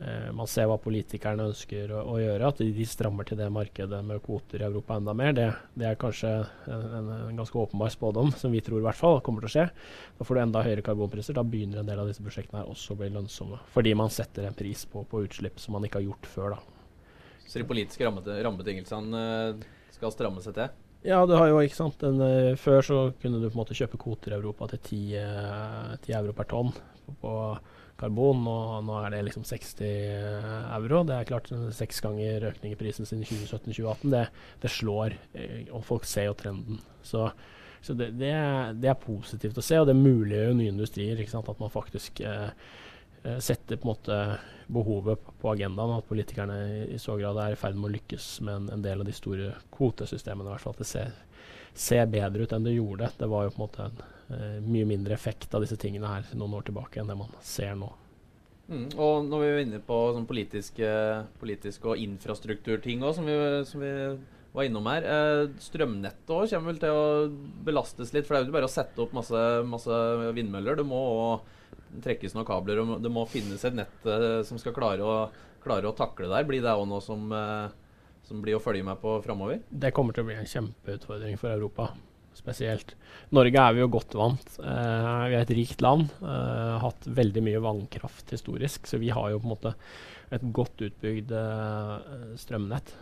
Eh, 0.00 0.32
man 0.32 0.46
ser 0.46 0.68
hva 0.70 0.76
politikerne 0.78 1.48
ønsker 1.50 1.90
å, 1.90 2.04
å, 2.12 2.16
gjøre. 2.22 2.50
At 2.52 2.60
de 2.62 2.84
strammer 2.86 3.26
til 3.26 3.40
det 3.40 3.48
markedet 3.50 3.98
med 4.06 4.22
kvoter 4.22 4.62
i 4.62 4.66
Europa 4.68 4.98
enda 4.98 5.14
mer. 5.16 5.32
Det, 5.34 5.48
det 5.74 5.88
er 5.88 5.98
kanskje 5.98 6.30
en, 6.70 6.84
en, 7.00 7.12
en, 7.16 7.38
ganske 7.40 7.58
åpenbar 7.58 7.90
spådom, 7.90 8.30
som 8.38 8.54
vi 8.54 8.62
tror 8.64 8.78
i 8.78 8.86
hvert 8.86 8.98
fall 8.98 9.18
kommer 9.26 9.42
til 9.42 9.50
å 9.50 9.54
skje. 9.56 9.68
Da 10.20 10.26
får 10.28 10.38
du 10.38 10.42
enda 10.44 10.64
høyere 10.66 10.84
karbonpriser. 10.86 11.34
Da 11.38 11.46
begynner 11.46 11.82
en 11.82 11.90
del 11.90 12.02
av 12.02 12.10
disse 12.10 12.22
prosjektene 12.22 12.62
her 12.62 12.70
også 12.70 12.94
å 12.94 13.00
bli 13.00 13.10
lønnsomme. 13.14 13.58
Fordi 13.74 13.94
man 13.98 14.14
setter 14.14 14.46
en 14.46 14.58
pris 14.58 14.84
på, 14.90 15.02
på 15.08 15.24
utslipp 15.26 15.58
som 15.62 15.74
man 15.74 15.88
ikke 15.88 16.02
har 16.02 16.10
gjort 16.12 16.30
før. 16.30 16.54
da. 16.54 16.60
Så 17.48 17.58
de 17.58 17.66
politiske 17.66 18.06
rammebetingelsene 18.06 19.24
eh, 19.24 19.66
skal 19.96 20.14
stramme 20.14 20.44
seg 20.44 20.54
til? 20.60 20.76
Ja, 21.06 21.22
du 21.26 21.36
har 21.38 21.46
jo, 21.46 21.60
ikke 21.62 21.78
sant 21.78 22.00
Den, 22.02 22.18
uh, 22.18 22.56
Før 22.58 22.80
så 22.82 22.96
kunne 23.22 23.38
du 23.38 23.46
på 23.46 23.54
en 23.54 23.60
måte 23.60 23.76
kjøpe 23.78 24.00
kvoter 24.02 24.34
i 24.34 24.36
Europa 24.40 24.66
til 24.72 24.80
10, 24.82 25.02
uh, 25.22 25.92
10 26.02 26.16
euro 26.18 26.34
per 26.34 26.48
tonn 26.50 26.72
på, 27.20 27.34
karbon, 27.98 28.46
og 28.46 28.86
nå 28.86 28.96
er 29.02 29.14
det 29.14 29.22
liksom 29.26 29.44
60 29.46 29.84
euro. 30.76 31.02
Det 31.06 31.16
er 31.16 31.28
klart 31.28 31.50
seks 31.74 32.02
ganger 32.04 32.48
økning 32.52 32.74
i 32.74 32.78
prisen 32.78 33.08
siden 33.08 33.24
2017-2018. 33.26 34.12
Det, 34.14 34.24
det, 34.62 34.72
slår, 34.72 35.16
eh, 35.34 35.62
og 35.74 35.86
folk 35.86 36.06
ser 36.08 36.28
jo 36.28 36.36
trenden. 36.38 36.82
Så, 37.02 37.26
så 37.82 37.96
det, 37.98 38.12
det, 38.20 38.30
er, 38.34 38.76
det, 38.78 38.92
er, 38.92 39.00
positivt 39.02 39.58
å 39.58 39.64
se, 39.64 39.80
og 39.80 39.88
det 39.90 39.96
muliggjør 39.98 40.52
jo 40.52 40.58
nye 40.60 40.74
industrier. 40.76 41.24
At 41.26 41.64
man 41.64 41.74
faktisk 41.74 42.22
eh, 42.22 42.52
eh, 43.24 43.40
setter 43.42 43.80
på 43.80 43.88
en 43.88 43.94
måte 43.94 44.20
behovet 44.68 45.24
på 45.40 45.54
agendaen, 45.54 45.96
og 45.96 46.04
at 46.04 46.10
politikerne 46.10 46.58
i, 46.86 47.00
så 47.02 47.16
grad 47.18 47.40
er 47.42 47.56
i 47.56 47.58
ferd 47.58 47.78
med 47.78 47.90
å 47.90 47.96
lykkes 47.96 48.28
med 48.46 48.60
en, 48.60 48.70
en 48.76 48.84
del 48.84 49.02
av 49.02 49.10
de 49.10 49.16
store 49.16 49.56
kvotesystemene. 49.74 50.46
I 50.46 50.54
hvert 50.54 50.68
fall 50.68 50.78
at 50.78 50.84
det 50.84 50.92
ser, 50.92 51.18
ser 51.74 52.06
bedre 52.14 52.46
ut 52.46 52.54
enn 52.54 52.68
det 52.68 52.78
gjorde. 52.78 53.10
Det 53.18 53.30
var 53.32 53.48
jo 53.48 53.56
på 53.56 53.60
en 53.62 53.66
måte 53.66 53.88
en 53.88 54.06
mye 54.28 54.84
mindre 54.84 55.14
effekt 55.16 55.54
av 55.56 55.62
disse 55.64 55.78
tingene 55.80 56.10
her 56.10 56.26
noen 56.36 56.58
år 56.58 56.66
tilbake 56.66 57.00
enn 57.00 57.08
det 57.08 57.16
man 57.16 57.32
ser 57.40 57.72
nå. 57.80 57.88
Mm, 58.68 58.88
og 59.00 59.24
når 59.24 59.40
vi 59.40 59.46
er 59.48 59.62
inne 59.62 59.78
på 59.80 59.96
sånn 60.12 60.26
politiske, 60.28 60.88
politiske 61.40 61.88
og 61.88 62.02
infrastrukturting 62.02 63.00
òg, 63.00 63.14
som, 63.16 63.30
som, 63.64 63.80
vi 63.80 63.92
var 64.52 64.66
innom 64.68 64.88
her. 64.90 65.06
Eh, 65.08 65.44
strømnettet 65.62 66.32
òg 66.34 66.50
kommer 66.52 66.74
vel 66.74 66.82
til 66.82 66.98
å 66.98 67.06
belastes 67.64 68.12
litt. 68.12 68.26
For 68.26 68.34
det 68.34 68.40
er 68.40 68.44
jo 68.44 68.48
ikke 68.50 68.58
bare 68.58 68.68
å 68.68 68.72
sette 68.72 69.04
opp 69.04 69.14
masse, 69.16 69.44
masse 69.68 70.00
vindmøller. 70.36 70.80
Det 70.80 70.86
må 70.88 70.98
òg 70.98 71.54
trekkes 72.04 72.36
noen 72.36 72.48
kabler, 72.48 72.82
og 72.82 72.98
det 73.04 73.12
må 73.12 73.24
finnes 73.30 73.64
et 73.64 73.76
nett 73.76 74.08
eh, 74.08 74.40
som 74.48 74.60
skal 74.60 74.76
klare 74.76 75.04
å, 75.04 75.18
klare 75.64 75.88
å 75.88 75.96
takle 75.96 76.28
der. 76.32 76.48
Blir 76.48 76.64
det 76.64 76.76
òg 76.76 76.84
noe 76.90 77.04
som, 77.04 77.24
eh, 77.32 77.72
som 78.28 78.44
blir 78.44 78.58
å 78.58 78.62
følge 78.62 78.84
med 78.84 79.00
på 79.00 79.16
framover? 79.24 79.64
Det 79.70 79.94
kommer 79.96 80.16
til 80.16 80.26
å 80.26 80.28
bli 80.28 80.36
en 80.36 80.52
kjempeutfordring 80.52 81.40
for 81.40 81.54
Europa 81.54 81.92
spesielt. 82.38 82.94
Norge 83.34 83.60
er 83.60 83.74
vi 83.76 83.82
jo 83.82 83.90
godt 83.92 84.14
vant. 84.16 84.54
Uh, 84.60 85.26
vi 85.28 85.36
er 85.36 85.42
et 85.42 85.56
rikt 85.56 85.82
land. 85.84 86.08
Uh, 86.22 86.78
hatt 86.82 87.08
veldig 87.18 87.42
mye 87.44 87.62
vannkraft 87.64 88.32
historisk, 88.32 88.88
så 88.88 89.00
vi 89.00 89.10
har 89.14 89.32
jo 89.32 89.40
på 89.42 89.48
en 89.48 89.54
måte 89.54 89.74
et 90.34 90.44
godt 90.52 90.82
utbygd 90.84 91.32
uh, 91.32 92.34
strømnett. 92.36 92.92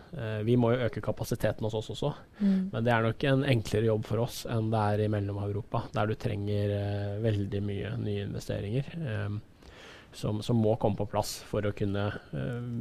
vi 0.46 0.54
må 0.56 0.70
jo 0.72 0.86
øke 0.86 1.02
kapasiteten 1.02 1.66
hos 1.66 1.74
oss 1.74 1.90
også, 1.90 2.12
mm. 2.38 2.60
men 2.70 2.86
det 2.86 2.92
er 2.94 3.02
nok 3.02 3.24
en 3.26 3.42
enklere 3.50 3.88
jobb 3.88 4.06
for 4.06 4.22
oss 4.22 4.44
enn 4.46 4.70
det 4.70 4.82
er 4.92 5.02
i 5.02 5.08
Mellom-Europa, 5.10 5.88
der 5.94 6.06
du 6.06 6.14
trenger 6.14 6.76
veldig 7.24 7.62
mye 7.66 7.92
nye 7.98 8.28
investeringer. 8.28 8.92
Som, 10.16 10.38
som, 10.40 10.56
må 10.56 10.78
komme 10.80 10.96
på 10.96 11.08
plass 11.12 11.34
for 11.44 11.66
å 11.66 11.74
kunne 11.76 12.06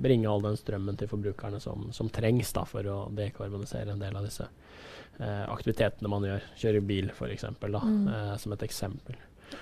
bringe 0.06 0.30
all 0.30 0.46
den 0.46 0.56
strømmen 0.56 0.96
til 0.96 1.10
forbrukerne 1.12 1.60
som, 1.60 1.90
som 1.92 2.08
trengs 2.14 2.54
da, 2.56 2.64
for 2.70 2.86
å 2.88 3.00
dekarbonisere 3.18 3.92
en 3.92 4.00
del 4.00 4.16
av 4.16 4.24
disse 4.24 4.46
eh, 4.46 4.76
aktivitetene 5.24 6.12
man 6.12 6.26
gjør. 6.28 6.50
Kjøre 6.60 6.82
bil, 6.86 7.12
f.eks., 7.14 7.48
mm. 7.62 8.08
eh, 8.12 8.36
som 8.42 8.56
et 8.56 8.66
eksempel. 8.68 9.20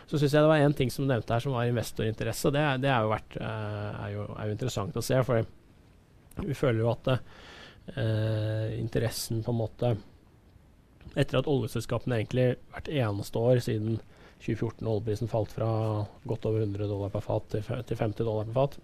Så 0.07 0.17
syns 0.17 0.33
jeg 0.33 0.43
det 0.43 0.49
var 0.49 0.63
én 0.63 0.75
ting 0.77 0.91
som 0.91 1.07
nevnte 1.07 1.35
her 1.35 1.43
som 1.43 1.55
var 1.55 1.67
investorinteresse. 1.69 2.51
Det, 2.53 2.63
det 2.83 2.89
er, 2.91 3.03
jo 3.03 3.11
vært, 3.11 3.37
eh, 3.39 3.89
er, 4.05 4.13
jo, 4.15 4.27
er, 4.31 4.47
jo 4.47 4.55
interessant 4.55 4.97
å 4.97 5.03
se, 5.03 5.19
for 5.27 5.43
vi 6.43 6.57
føler 6.57 6.81
jo 6.81 6.89
at 6.93 7.11
eh, 7.13 8.79
interessen 8.79 9.43
på 9.45 9.53
en 9.53 9.61
måte 9.61 9.95
Etter 11.19 11.35
at 11.37 11.47
oljeselskapene 11.51 12.15
egentlig 12.15 12.45
hvert 12.71 12.87
eneste 12.89 13.37
år 13.37 13.59
siden 13.61 13.97
2014 14.41 14.87
oljeprisen 14.87 15.29
falt 15.29 15.51
fra 15.53 15.67
godt 16.25 16.47
over 16.49 16.63
100 16.63 16.87
dollar 16.89 17.11
per 17.13 17.21
fat 17.21 17.45
til, 17.51 17.67
til 17.85 17.99
50 17.99 18.23
dollar 18.23 18.47
per 18.47 18.55
fat, 18.55 18.77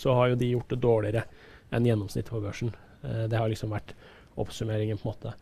så 0.00 0.14
har 0.16 0.30
jo 0.30 0.38
de 0.40 0.48
gjort 0.54 0.70
det 0.72 0.78
dårligere 0.80 1.24
enn 1.74 1.88
gjennomsnittet 1.90 2.32
på 2.32 2.40
børsen. 2.40 2.72
Eh, 3.02 3.26
det 3.28 3.36
har 3.36 3.50
liksom 3.52 3.74
vært 3.74 3.92
oppsummeringen, 4.36 4.98
på 4.98 5.08
en 5.08 5.14
måte. 5.14 5.34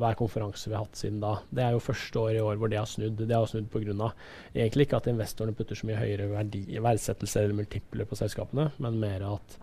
hver 0.00 0.14
konferanse 0.16 0.70
vi 0.70 0.74
har 0.74 0.86
hatt 0.86 0.96
siden 0.96 1.20
da. 1.20 1.34
Det 1.52 1.62
er 1.62 1.74
jo 1.74 1.82
første 1.84 2.18
år 2.18 2.36
i 2.36 2.40
år 2.40 2.56
hvor 2.56 2.70
det 2.72 2.78
har 2.80 2.88
snudd. 2.88 3.18
Det 3.28 3.36
har 3.36 3.46
snudd 3.46 3.68
pga. 3.70 4.12
egentlig 4.54 4.86
ikke 4.86 4.96
at 4.96 5.10
investorene 5.12 5.54
putter 5.54 5.76
så 5.76 5.86
mye 5.86 6.00
høyere 6.00 6.30
verdi, 6.30 6.62
verdsettelser 6.80 7.44
eller 7.44 7.58
multipler 7.60 8.08
på 8.08 8.16
selskapene, 8.16 8.70
men 8.78 9.00
mer 9.02 9.26
at 9.34 9.58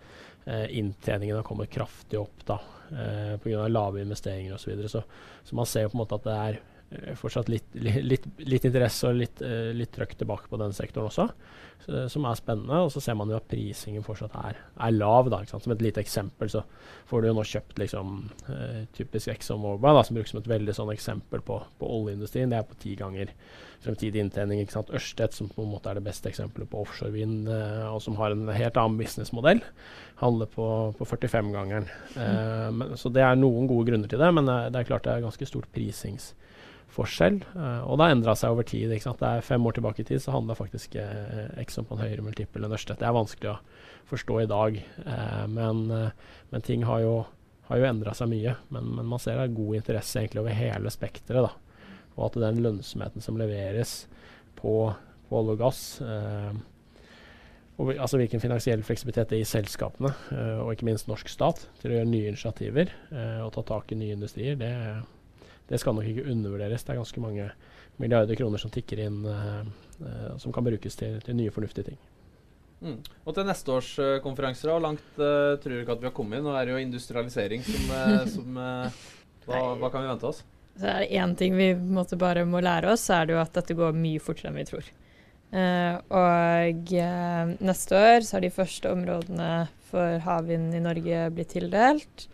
eh, 0.46 0.68
inntjeningen 0.78 1.40
har 1.40 1.48
kommet 1.48 1.74
kraftig 1.74 2.20
opp 2.20 2.46
da, 2.46 2.60
eh, 2.94 3.38
pga. 3.42 3.68
lave 3.68 4.02
investeringer 4.02 4.54
osv. 4.54 4.64
Så, 4.64 4.70
videre. 4.70 4.90
så 4.90 5.04
Så 5.44 5.56
man 5.56 5.66
ser 5.66 5.88
jo 5.88 5.90
på 5.90 5.98
en 5.98 6.04
måte 6.04 6.22
at 6.22 6.30
det 6.30 6.38
er 6.38 6.62
fortsatt 7.20 7.50
litt, 7.52 7.68
litt, 7.78 8.26
litt, 8.42 8.66
interesse 8.66 9.10
og 9.10 9.20
litt, 9.20 9.44
uh, 9.46 9.70
litt 9.76 9.92
trøkk 9.94 10.16
tilbake 10.18 10.50
på 10.50 10.58
den 10.58 10.74
sektoren 10.74 11.10
også, 11.12 11.28
så, 11.86 12.08
som 12.10 12.26
er 12.26 12.40
spennende. 12.40 12.82
Og 12.86 12.90
så 12.94 13.04
ser 13.04 13.18
man 13.20 13.30
jo 13.30 13.38
at 13.38 13.48
prisingen 13.50 14.06
fortsatt 14.06 14.34
er, 14.42 14.58
er 14.74 14.96
lav. 14.96 15.30
Da, 15.30 15.44
Som 15.52 15.76
et 15.76 15.86
lite 15.86 16.02
eksempel 16.02 16.50
så 16.50 16.64
får 17.10 17.22
du 17.22 17.30
jo 17.30 17.36
nå 17.38 17.46
kjøpt 17.46 17.82
liksom, 17.84 18.20
uh, 18.50 18.82
typisk 18.98 19.30
Exxon 19.36 19.62
Mobil, 19.62 19.86
da, 20.00 20.06
som 20.06 20.18
brukes 20.18 20.34
som 20.34 20.42
et 20.42 20.50
veldig 20.50 20.76
sånn 20.80 20.94
eksempel 20.96 21.46
på, 21.46 21.60
på 21.78 21.92
oljeindustrien. 22.00 22.50
Det 22.50 22.58
er 22.58 22.70
på 22.72 22.82
ti 22.82 22.96
ganger 22.98 23.36
fremtidig 23.86 24.26
inntjening. 24.26 24.64
ikke 24.66 24.80
sant? 24.80 24.90
Ørsted, 24.98 25.38
som 25.38 25.54
på 25.54 25.62
en 25.64 25.72
måte 25.76 25.94
er 25.94 26.02
det 26.02 26.08
beste 26.10 26.34
eksempelet 26.34 26.74
på 26.74 26.82
offshorevind, 26.88 27.54
uh, 27.54 27.94
og 27.94 28.02
som 28.02 28.18
har 28.18 28.34
en 28.34 28.50
helt 28.50 28.82
annen 28.82 28.98
businessmodell, 28.98 29.62
handler 30.26 30.50
på, 30.58 30.68
på 30.98 31.06
45-gangeren. 31.14 31.86
Mm. 32.18 32.82
så 33.00 33.14
det 33.14 33.22
er 33.24 33.38
noen 33.38 33.70
gode 33.70 33.92
grunner 33.92 34.10
til 34.10 34.20
det, 34.20 34.34
men 34.34 34.50
det 34.50 34.82
er 34.82 34.88
klart 34.90 35.06
det 35.06 35.14
er 35.14 35.24
ganske 35.24 35.46
stort 35.48 35.70
prisings 35.76 36.34
forskjell. 36.94 37.40
Uh, 37.56 37.82
og 37.86 37.98
det 37.98 38.08
har 38.08 38.16
endra 38.16 38.36
seg 38.38 38.54
over 38.54 38.68
tid. 38.68 38.92
ikke 38.92 39.08
sant? 39.08 39.22
Det 39.22 39.30
er 39.30 39.46
Fem 39.46 39.66
år 39.66 39.78
tilbake 39.78 40.04
i 40.04 40.08
tid 40.08 40.22
så 40.24 40.34
handla 40.36 40.58
faktisk 40.58 40.98
Exxon 41.62 41.88
på 41.88 41.96
en 41.96 42.04
høyere 42.04 42.26
multiple 42.26 42.66
enn 42.66 42.76
Ørstedt. 42.76 43.02
Det 43.02 43.10
er 43.10 43.18
vanskelig 43.18 43.52
å 43.54 43.60
forstå 44.10 44.40
i 44.42 44.50
dag, 44.50 44.80
uh, 45.06 45.44
men, 45.52 45.84
men, 46.50 46.66
ting 46.66 46.88
har 46.90 47.04
jo, 47.06 47.14
har 47.70 47.82
jo 47.82 47.90
endra 47.92 48.16
seg 48.18 48.32
mye. 48.32 48.56
Men, 48.74 48.96
men, 48.98 49.12
man 49.12 49.22
ser 49.22 49.38
det 49.38 49.50
er 49.50 49.60
god 49.60 49.82
interesse 49.82 50.24
egentlig 50.24 50.44
over 50.44 50.58
hele 50.58 50.94
spekteret. 50.94 51.62
Og 52.18 52.26
at 52.28 52.42
den 52.42 52.64
lønnsomheten 52.66 53.24
som 53.24 53.38
leveres 53.40 54.02
på, 54.60 54.74
på 55.30 55.40
olje 55.40 55.56
og 55.56 55.62
gass 55.62 55.84
og, 57.80 57.94
altså 57.94 58.18
hvilken 58.20 58.42
finansiell 58.44 58.82
fleksibilitet 58.84 59.30
det 59.30 59.38
er 59.38 59.46
i 59.46 59.48
selskapene, 59.48 60.10
og 60.66 60.74
ikke 60.74 60.90
minst 60.90 61.08
norsk 61.08 61.30
stat, 61.32 61.62
til 61.80 61.94
å 61.94 61.96
gjøre 61.96 62.10
nye 62.10 62.34
initiativer 62.34 62.92
og 63.46 63.54
ta 63.56 63.64
tak 63.70 63.94
i 63.96 64.00
nye 64.02 64.18
industrier, 64.18 64.58
det, 64.60 64.74
det 65.70 65.80
skal 65.80 65.96
nok 65.96 66.08
ikke 66.10 66.28
undervurderes. 66.32 66.84
Det 66.84 66.94
er 66.94 67.02
ganske 67.02 67.24
mange 67.24 67.50
milliarder 68.02 68.38
kroner 68.40 68.62
som 68.62 68.72
tikker 68.74 69.04
inn, 69.06 69.20
uh, 69.28 69.64
uh, 70.02 70.38
som 70.42 70.54
kan 70.56 70.66
brukes 70.66 70.96
til, 70.98 71.20
til 71.26 71.38
nye, 71.38 71.54
fornuftige 71.54 71.92
ting. 71.92 72.00
Mm. 72.80 73.02
Og 73.28 73.36
til 73.36 73.48
neste 73.48 73.74
års 73.76 73.90
uh, 74.00 74.18
konferanser, 74.24 74.72
hvor 74.72 74.82
langt 74.84 75.20
uh, 75.20 75.58
tror 75.60 75.76
du 75.76 75.82
ikke 75.82 75.98
at 75.98 76.06
vi 76.06 76.10
har 76.10 76.16
kommet? 76.16 76.44
Nå 76.44 76.56
er 76.56 76.66
det 76.66 76.78
jo 76.78 76.86
industrialisering 76.86 77.66
som, 77.68 77.92
som 78.36 78.56
hva, 78.56 79.60
hva, 79.76 79.92
kan 79.92 80.06
vi 80.06 80.14
vente 80.14 80.32
oss? 80.32 80.42
Så 80.80 80.88
er 80.88 81.04
det 81.04 81.20
én 81.20 81.36
ting 81.36 81.58
vi 81.60 81.74
måtte 81.76 82.18
bare 82.20 82.46
må 82.48 82.62
lære 82.64 82.94
oss, 82.94 83.04
så 83.10 83.20
er 83.20 83.28
det 83.28 83.36
jo 83.36 83.44
at 83.44 83.54
dette 83.58 83.76
går 83.76 83.98
mye 83.98 84.24
fortere 84.24 84.54
enn 84.54 84.60
vi 84.62 84.68
tror. 84.70 84.90
og 86.16 86.92
neste 87.66 87.98
år 87.98 88.22
så 88.24 88.38
har 88.38 88.44
de 88.46 88.52
første 88.54 88.92
områdene 88.94 89.50
for 89.90 90.22
havvind 90.24 90.76
i 90.78 90.82
Norge 90.84 91.24
blitt 91.36 91.52
tildelt. 91.56 92.30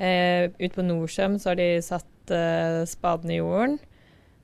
Uh, 0.00 0.48
ut 0.56 0.72
på 0.72 0.82
Norcem 0.86 1.36
så 1.36 1.50
har 1.50 1.58
de 1.60 1.68
satt 1.84 2.06
uh, 2.32 2.86
spaden 2.88 3.32
i 3.32 3.38
jorden. 3.40 3.78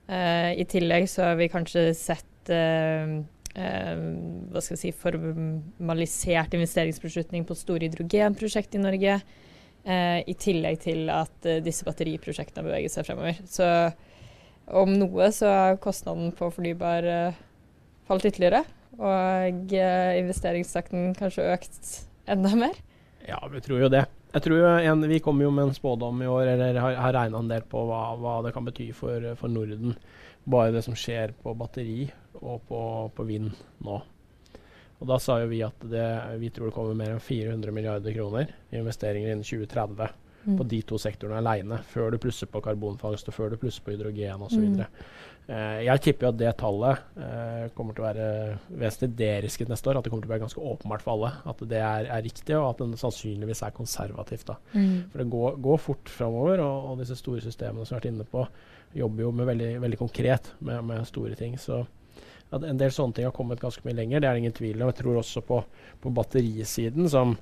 Uh, 0.07 0.53
I 0.55 0.65
tillegg 0.69 1.07
så 1.11 1.29
har 1.29 1.39
vi 1.39 1.49
kanskje 1.51 1.89
sett 1.97 2.51
uh, 2.53 3.17
hva 3.57 4.61
skal 4.61 4.75
vi 4.75 4.81
si, 4.83 4.91
formalisert 4.93 6.53
investeringsbeslutning 6.53 7.47
på 7.49 7.55
store 7.57 7.87
hydrogenprosjekt 7.87 8.75
i 8.77 8.81
Norge. 8.83 9.15
I 9.87 10.35
tillegg 10.37 10.81
til 10.83 11.07
at 11.09 11.47
disse 11.65 11.87
batteriprosjektene 11.87 12.67
beveger 12.67 12.91
seg 12.93 13.07
fremover. 13.07 13.39
Så 13.49 13.65
om 14.77 14.91
noe 14.93 15.31
så 15.33 15.49
har 15.49 15.79
kostnaden 15.81 16.29
på 16.37 16.51
fornybar 16.53 17.07
falt 18.05 18.29
ytterligere. 18.29 18.61
Og 18.99 19.73
investeringstakten 19.73 21.17
kanskje 21.17 21.49
økt 21.55 21.93
enda 22.29 22.53
mer. 22.61 22.77
Ja, 23.25 23.41
vi 23.49 23.63
tror 23.65 23.87
jo 23.87 23.89
det. 23.95 24.05
Jeg 24.37 24.43
tror 24.45 24.67
en, 24.77 25.07
Vi 25.09 25.17
kommer 25.23 25.47
jo 25.47 25.51
med 25.51 25.69
en 25.69 25.73
spådom 25.73 26.21
i 26.21 26.27
år, 26.29 26.53
eller 26.53 26.77
har, 26.77 26.99
har 27.01 27.15
regna 27.15 27.39
en 27.41 27.49
del 27.49 27.63
på 27.65 27.81
hva, 27.89 28.01
hva, 28.21 28.35
det 28.45 28.53
kan 28.53 28.67
bety 28.67 28.91
for, 28.93 29.23
for, 29.39 29.49
Norden. 29.49 29.95
Bare 30.45 30.75
det 30.75 30.83
som 30.85 30.95
skjer 30.95 31.33
på 31.41 31.55
batteri 31.57 32.05
og 32.37 32.61
på, 32.69 32.81
på 33.17 33.25
vind 33.27 33.49
nå. 33.83 33.97
Og 34.97 35.09
Da 35.09 35.17
sa 35.21 35.39
jo 35.41 35.49
vi 35.49 35.63
at 35.65 35.81
det, 35.89 36.05
vi 36.41 36.51
tror 36.53 36.69
det 36.69 36.75
kommer 36.77 36.97
mer 36.97 37.15
enn 37.15 37.23
400 37.23 37.73
milliarder 37.73 38.13
kroner 38.13 38.53
i 38.69 38.79
investeringer 38.79 39.33
innen 39.33 39.45
2030 39.45 40.13
mm. 40.45 40.55
på 40.57 40.67
de 40.69 40.81
to 40.89 41.01
sektorene 41.01 41.41
aleine. 41.41 41.81
Før 41.89 42.13
du 42.13 42.21
plusser 42.21 42.49
på 42.49 42.61
karbonfangst 42.65 43.29
og 43.29 43.37
før 43.37 43.53
du 43.53 43.59
plusser 43.61 43.85
på 43.85 43.93
hydrogen 43.93 44.45
osv. 44.45 44.63
Mm. 44.63 44.85
Uh, 45.47 45.79
jeg 45.79 46.01
tipper 46.03 46.27
jo 46.27 46.29
at 46.33 46.39
det 46.41 46.49
tallet 46.59 47.03
uh, 47.15 47.67
kommer 47.75 47.95
til 47.95 48.03
å 48.03 48.07
være 48.09 48.23
vesentlig 48.81 49.15
derisket 49.21 49.69
neste 49.71 49.87
år. 49.87 49.99
At 49.99 50.07
det 50.07 50.11
kommer 50.11 50.25
til 50.25 50.31
å 50.31 50.33
være 50.33 50.43
ganske 50.43 50.63
åpenbart 50.73 51.05
for 51.05 51.13
alle 51.13 51.29
at 51.47 51.61
det 51.71 51.79
er, 51.79 52.09
er 52.17 52.25
riktig, 52.25 52.55
og 52.57 52.73
at 52.73 52.81
det 52.83 52.99
sannsynligvis 52.99 53.63
er 53.63 53.75
konservativt. 53.77 54.51
Mm. 54.73 55.07
For 55.13 55.23
det 55.23 55.27
går, 55.31 55.61
går 55.69 55.79
fort 55.85 56.11
framover, 56.11 56.63
og, 56.65 56.89
og, 56.91 56.97
disse 57.03 57.15
store 57.19 57.43
systemene 57.45 57.87
som 57.87 57.95
vi 57.95 57.97
har 57.97 58.03
vært 58.03 58.11
inne 58.11 58.27
på, 58.27 58.43
jobber 58.97 59.23
jo 59.23 59.31
med 59.39 59.49
veldig, 59.53 59.71
veldig 59.85 60.01
konkret 60.01 60.51
med, 60.59 60.83
med, 60.89 61.07
store 61.07 61.39
ting. 61.39 61.55
Så 61.61 61.85
at 62.51 62.63
en 62.63 62.79
del 62.79 62.91
sånne 62.95 63.15
ting 63.15 63.27
har 63.27 63.35
kommet 63.35 63.63
ganske 63.63 63.83
mye 63.87 63.95
lenger, 63.95 64.19
det 64.19 64.27
er 64.27 64.35
det 64.35 64.43
ingen 64.43 64.59
tvil 64.59 64.81
om. 64.81 64.91
Jeg 64.91 64.99
tror 64.99 65.21
også 65.21 65.43
på, 65.47 65.61
på 66.03 66.11
batterisiden, 66.15 67.07
som 67.11 67.37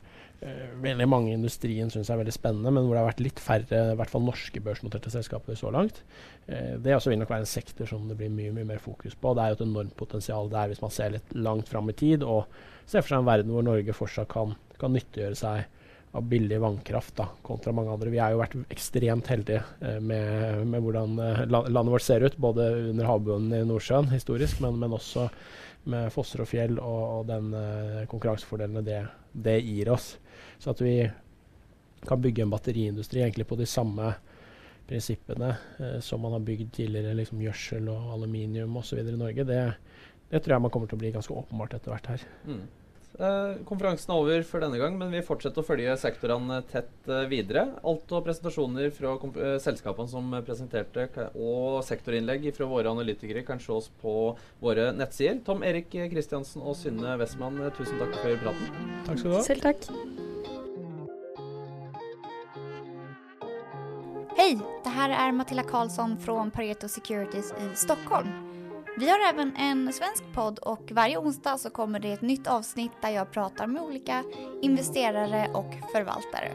veldig 0.84 1.08
mange 1.10 1.32
i 1.32 1.36
industrien 1.38 1.90
syns 1.92 2.10
er 2.12 2.20
veldig 2.20 2.34
spennende, 2.36 2.72
men 2.74 2.86
hvor 2.86 2.96
det 2.96 3.02
har 3.02 3.10
vært 3.10 3.24
litt 3.24 3.42
færre 3.42 3.82
i 3.94 4.00
hvert 4.00 4.12
fall 4.12 4.26
norske 4.26 4.62
børsnoterte 4.64 5.12
selskaper 5.14 5.58
så 5.60 5.72
langt. 5.74 6.02
Eh, 6.48 6.76
det 6.82 6.96
også 6.96 7.12
vil 7.12 7.22
nok 7.22 7.32
være 7.32 7.46
en 7.46 7.50
sektor 7.50 7.90
som 7.90 8.08
det 8.10 8.18
blir 8.20 8.34
mye 8.34 8.54
mye 8.56 8.68
mer 8.74 8.82
fokus 8.84 9.16
på. 9.16 9.34
Det 9.34 9.44
er 9.44 9.54
jo 9.54 9.60
et 9.60 9.66
enormt 9.68 9.96
potensial 10.00 10.52
der 10.52 10.72
hvis 10.72 10.84
man 10.84 10.94
ser 10.94 11.16
litt 11.16 11.38
langt 11.38 11.72
fram 11.72 11.90
i 11.90 11.98
tid 11.98 12.26
og 12.26 12.46
ser 12.86 13.02
for 13.02 13.14
seg 13.14 13.24
en 13.24 13.32
verden 13.32 13.56
hvor 13.56 13.66
Norge 13.66 13.96
fortsatt 13.98 14.30
kan, 14.32 14.54
kan 14.82 14.94
nyttiggjøre 14.96 15.40
seg 15.40 15.72
av 16.16 16.24
billig 16.32 16.62
vannkraft 16.64 17.18
da, 17.18 17.26
kontra 17.44 17.74
mange 17.76 17.92
andre. 17.92 18.12
Vi 18.14 18.22
har 18.24 18.32
jo 18.32 18.40
vært 18.40 18.56
ekstremt 18.72 19.28
heldige 19.32 19.64
eh, 19.82 20.00
med, 20.00 20.64
med, 20.64 20.80
hvordan 20.84 21.20
eh, 21.20 21.44
landet 21.50 21.92
vårt 21.92 22.06
ser 22.06 22.24
ut, 22.24 22.38
både 22.40 22.70
under 22.94 23.10
havbunnen 23.10 23.56
i 23.58 23.68
Nordsjøen 23.68 24.14
historisk, 24.14 24.62
men, 24.64 24.80
men 24.80 24.96
også 24.96 25.28
med 25.92 26.12
fosser 26.14 26.44
og 26.44 26.50
fjell 26.50 26.80
og, 26.82 27.02
og 27.20 27.28
den 27.30 27.52
eh, 27.58 28.06
konkurransefordelene 28.10 28.84
det, 28.86 29.02
det, 29.32 29.60
gir 29.66 29.92
oss. 29.94 30.16
Så 30.60 30.74
at 30.74 30.82
vi 30.82 30.96
kan 32.06 32.22
bygge 32.22 32.46
en 32.46 32.54
batteriindustri 32.54 33.22
egentlig 33.22 33.48
på 33.50 33.58
de 33.60 33.68
samme 33.70 34.14
prinsippene 34.90 35.52
eh, 35.80 36.00
som 36.06 36.22
man 36.26 36.38
har 36.38 36.46
bygd 36.46 36.74
tidligere, 36.80 37.18
liksom 37.18 37.44
gjødsel 37.44 37.90
og 37.94 38.16
aluminium 38.18 38.78
osv. 38.82 39.02
i 39.02 39.18
Norge, 39.18 39.46
det, 39.48 39.62
det, 40.30 40.42
tror 40.42 40.56
jeg 40.56 40.66
man 40.66 40.74
kommer 40.74 40.90
til 40.90 40.98
å 41.00 41.04
bli 41.04 41.14
ganske 41.16 41.38
åpenbart 41.38 41.78
etter 41.78 41.94
hvert 41.94 42.12
her. 42.16 42.28
Mm. 42.46 42.66
Eh, 43.16 43.62
konferansen 43.64 44.12
er 44.12 44.20
over 44.20 44.44
for 44.48 44.64
denne 44.64 44.80
gang, 44.80 44.98
men 45.00 45.14
vi 45.14 45.24
fortsetter 45.24 45.64
å 45.64 45.68
følge 45.68 45.94
sektorene 46.00 46.60
tett 46.68 47.08
eh, 47.08 47.24
videre. 47.32 47.70
Alt 47.88 48.12
og 48.12 48.26
presentasjoner 48.28 48.92
fra 48.96 49.14
eh, 49.16 49.56
selskapene 49.64 50.12
som 50.12 50.36
presenterte, 50.46 51.30
og 51.40 51.80
sektorinnlegg 51.88 52.50
fra 52.58 52.68
våre 52.70 52.92
analytikere 52.92 53.46
kan 53.48 53.62
ses 53.64 53.88
på 54.02 54.36
våre 54.64 54.90
nettsider. 54.98 55.40
Tom 55.48 55.64
Erik 55.64 55.94
Kristiansen 56.12 56.66
og 56.66 56.76
Synne 56.80 57.16
Westman, 57.22 57.62
tusen 57.78 58.02
takk 58.02 58.20
for 58.20 58.44
praten. 58.44 58.94
Takk 59.08 59.24
skal 59.24 59.32
du 59.32 59.38
ha. 59.38 59.44
Selv 59.48 59.70
takk. 59.70 59.90
Hej! 64.36 64.60
Det 64.84 64.90
här 64.90 65.28
är 65.28 65.32
Matilda 65.32 65.64
Karlsson 65.64 66.18
från 66.18 66.52
Pareto 66.52 66.88
Securities 66.88 67.52
i 67.52 67.76
Stockholm. 67.76 68.45
Vi 68.98 69.10
har 69.10 69.20
även 69.30 69.56
en 69.56 69.94
svensk 69.94 70.24
podd 70.34 70.60
och 70.60 70.92
varje 70.92 71.18
onsdag 71.18 71.58
så 71.58 71.70
kommer 71.70 72.00
det 72.00 72.12
ett 72.12 72.22
nytt 72.22 72.48
avsnitt 72.48 72.92
där 73.02 73.10
jag 73.10 73.32
pratar 73.32 73.68
med 73.68 73.82
olika 73.82 74.24
investerare 74.62 75.50
och 75.54 75.74
förvaltare. 75.92 76.52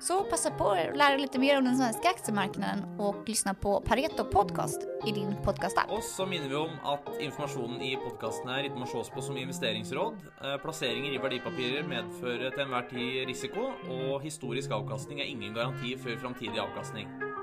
Så 0.00 0.24
passa 0.24 0.50
på 0.50 0.70
att 0.70 0.96
lära 0.96 1.16
lite 1.16 1.38
mer 1.38 1.58
om 1.58 1.64
den 1.64 1.76
svenska 1.76 2.08
aktiemarknaden 2.08 3.00
och 3.00 3.28
lyssna 3.28 3.54
på 3.54 3.80
Pareto 3.80 4.24
Podcast 4.24 4.82
i 5.06 5.12
din 5.12 5.36
podcastapp. 5.44 5.90
Og 5.90 6.02
så 6.02 6.26
minner 6.26 6.48
vi 6.48 6.56
om 6.56 6.72
at 6.84 7.08
informasjonen 7.20 7.82
i 7.82 7.96
podcasten 7.96 8.48
her 8.48 8.64
inte 8.64 8.78
må 8.78 9.04
på 9.14 9.22
som 9.22 9.36
investeringsråd. 9.36 10.16
Placeringar 10.40 10.58
plasseringer 10.62 11.14
i 11.14 11.22
verdipapirer 11.22 11.88
medfører 11.88 12.50
til 12.50 12.64
enhver 12.64 12.88
tid 12.90 13.28
risiko, 13.28 13.72
og 13.88 14.22
historisk 14.22 14.70
avkastning 14.70 15.20
er 15.20 15.24
ingen 15.24 15.54
garanti 15.54 15.96
for 15.96 16.16
framtidig 16.20 16.60
avkastning. 16.60 17.33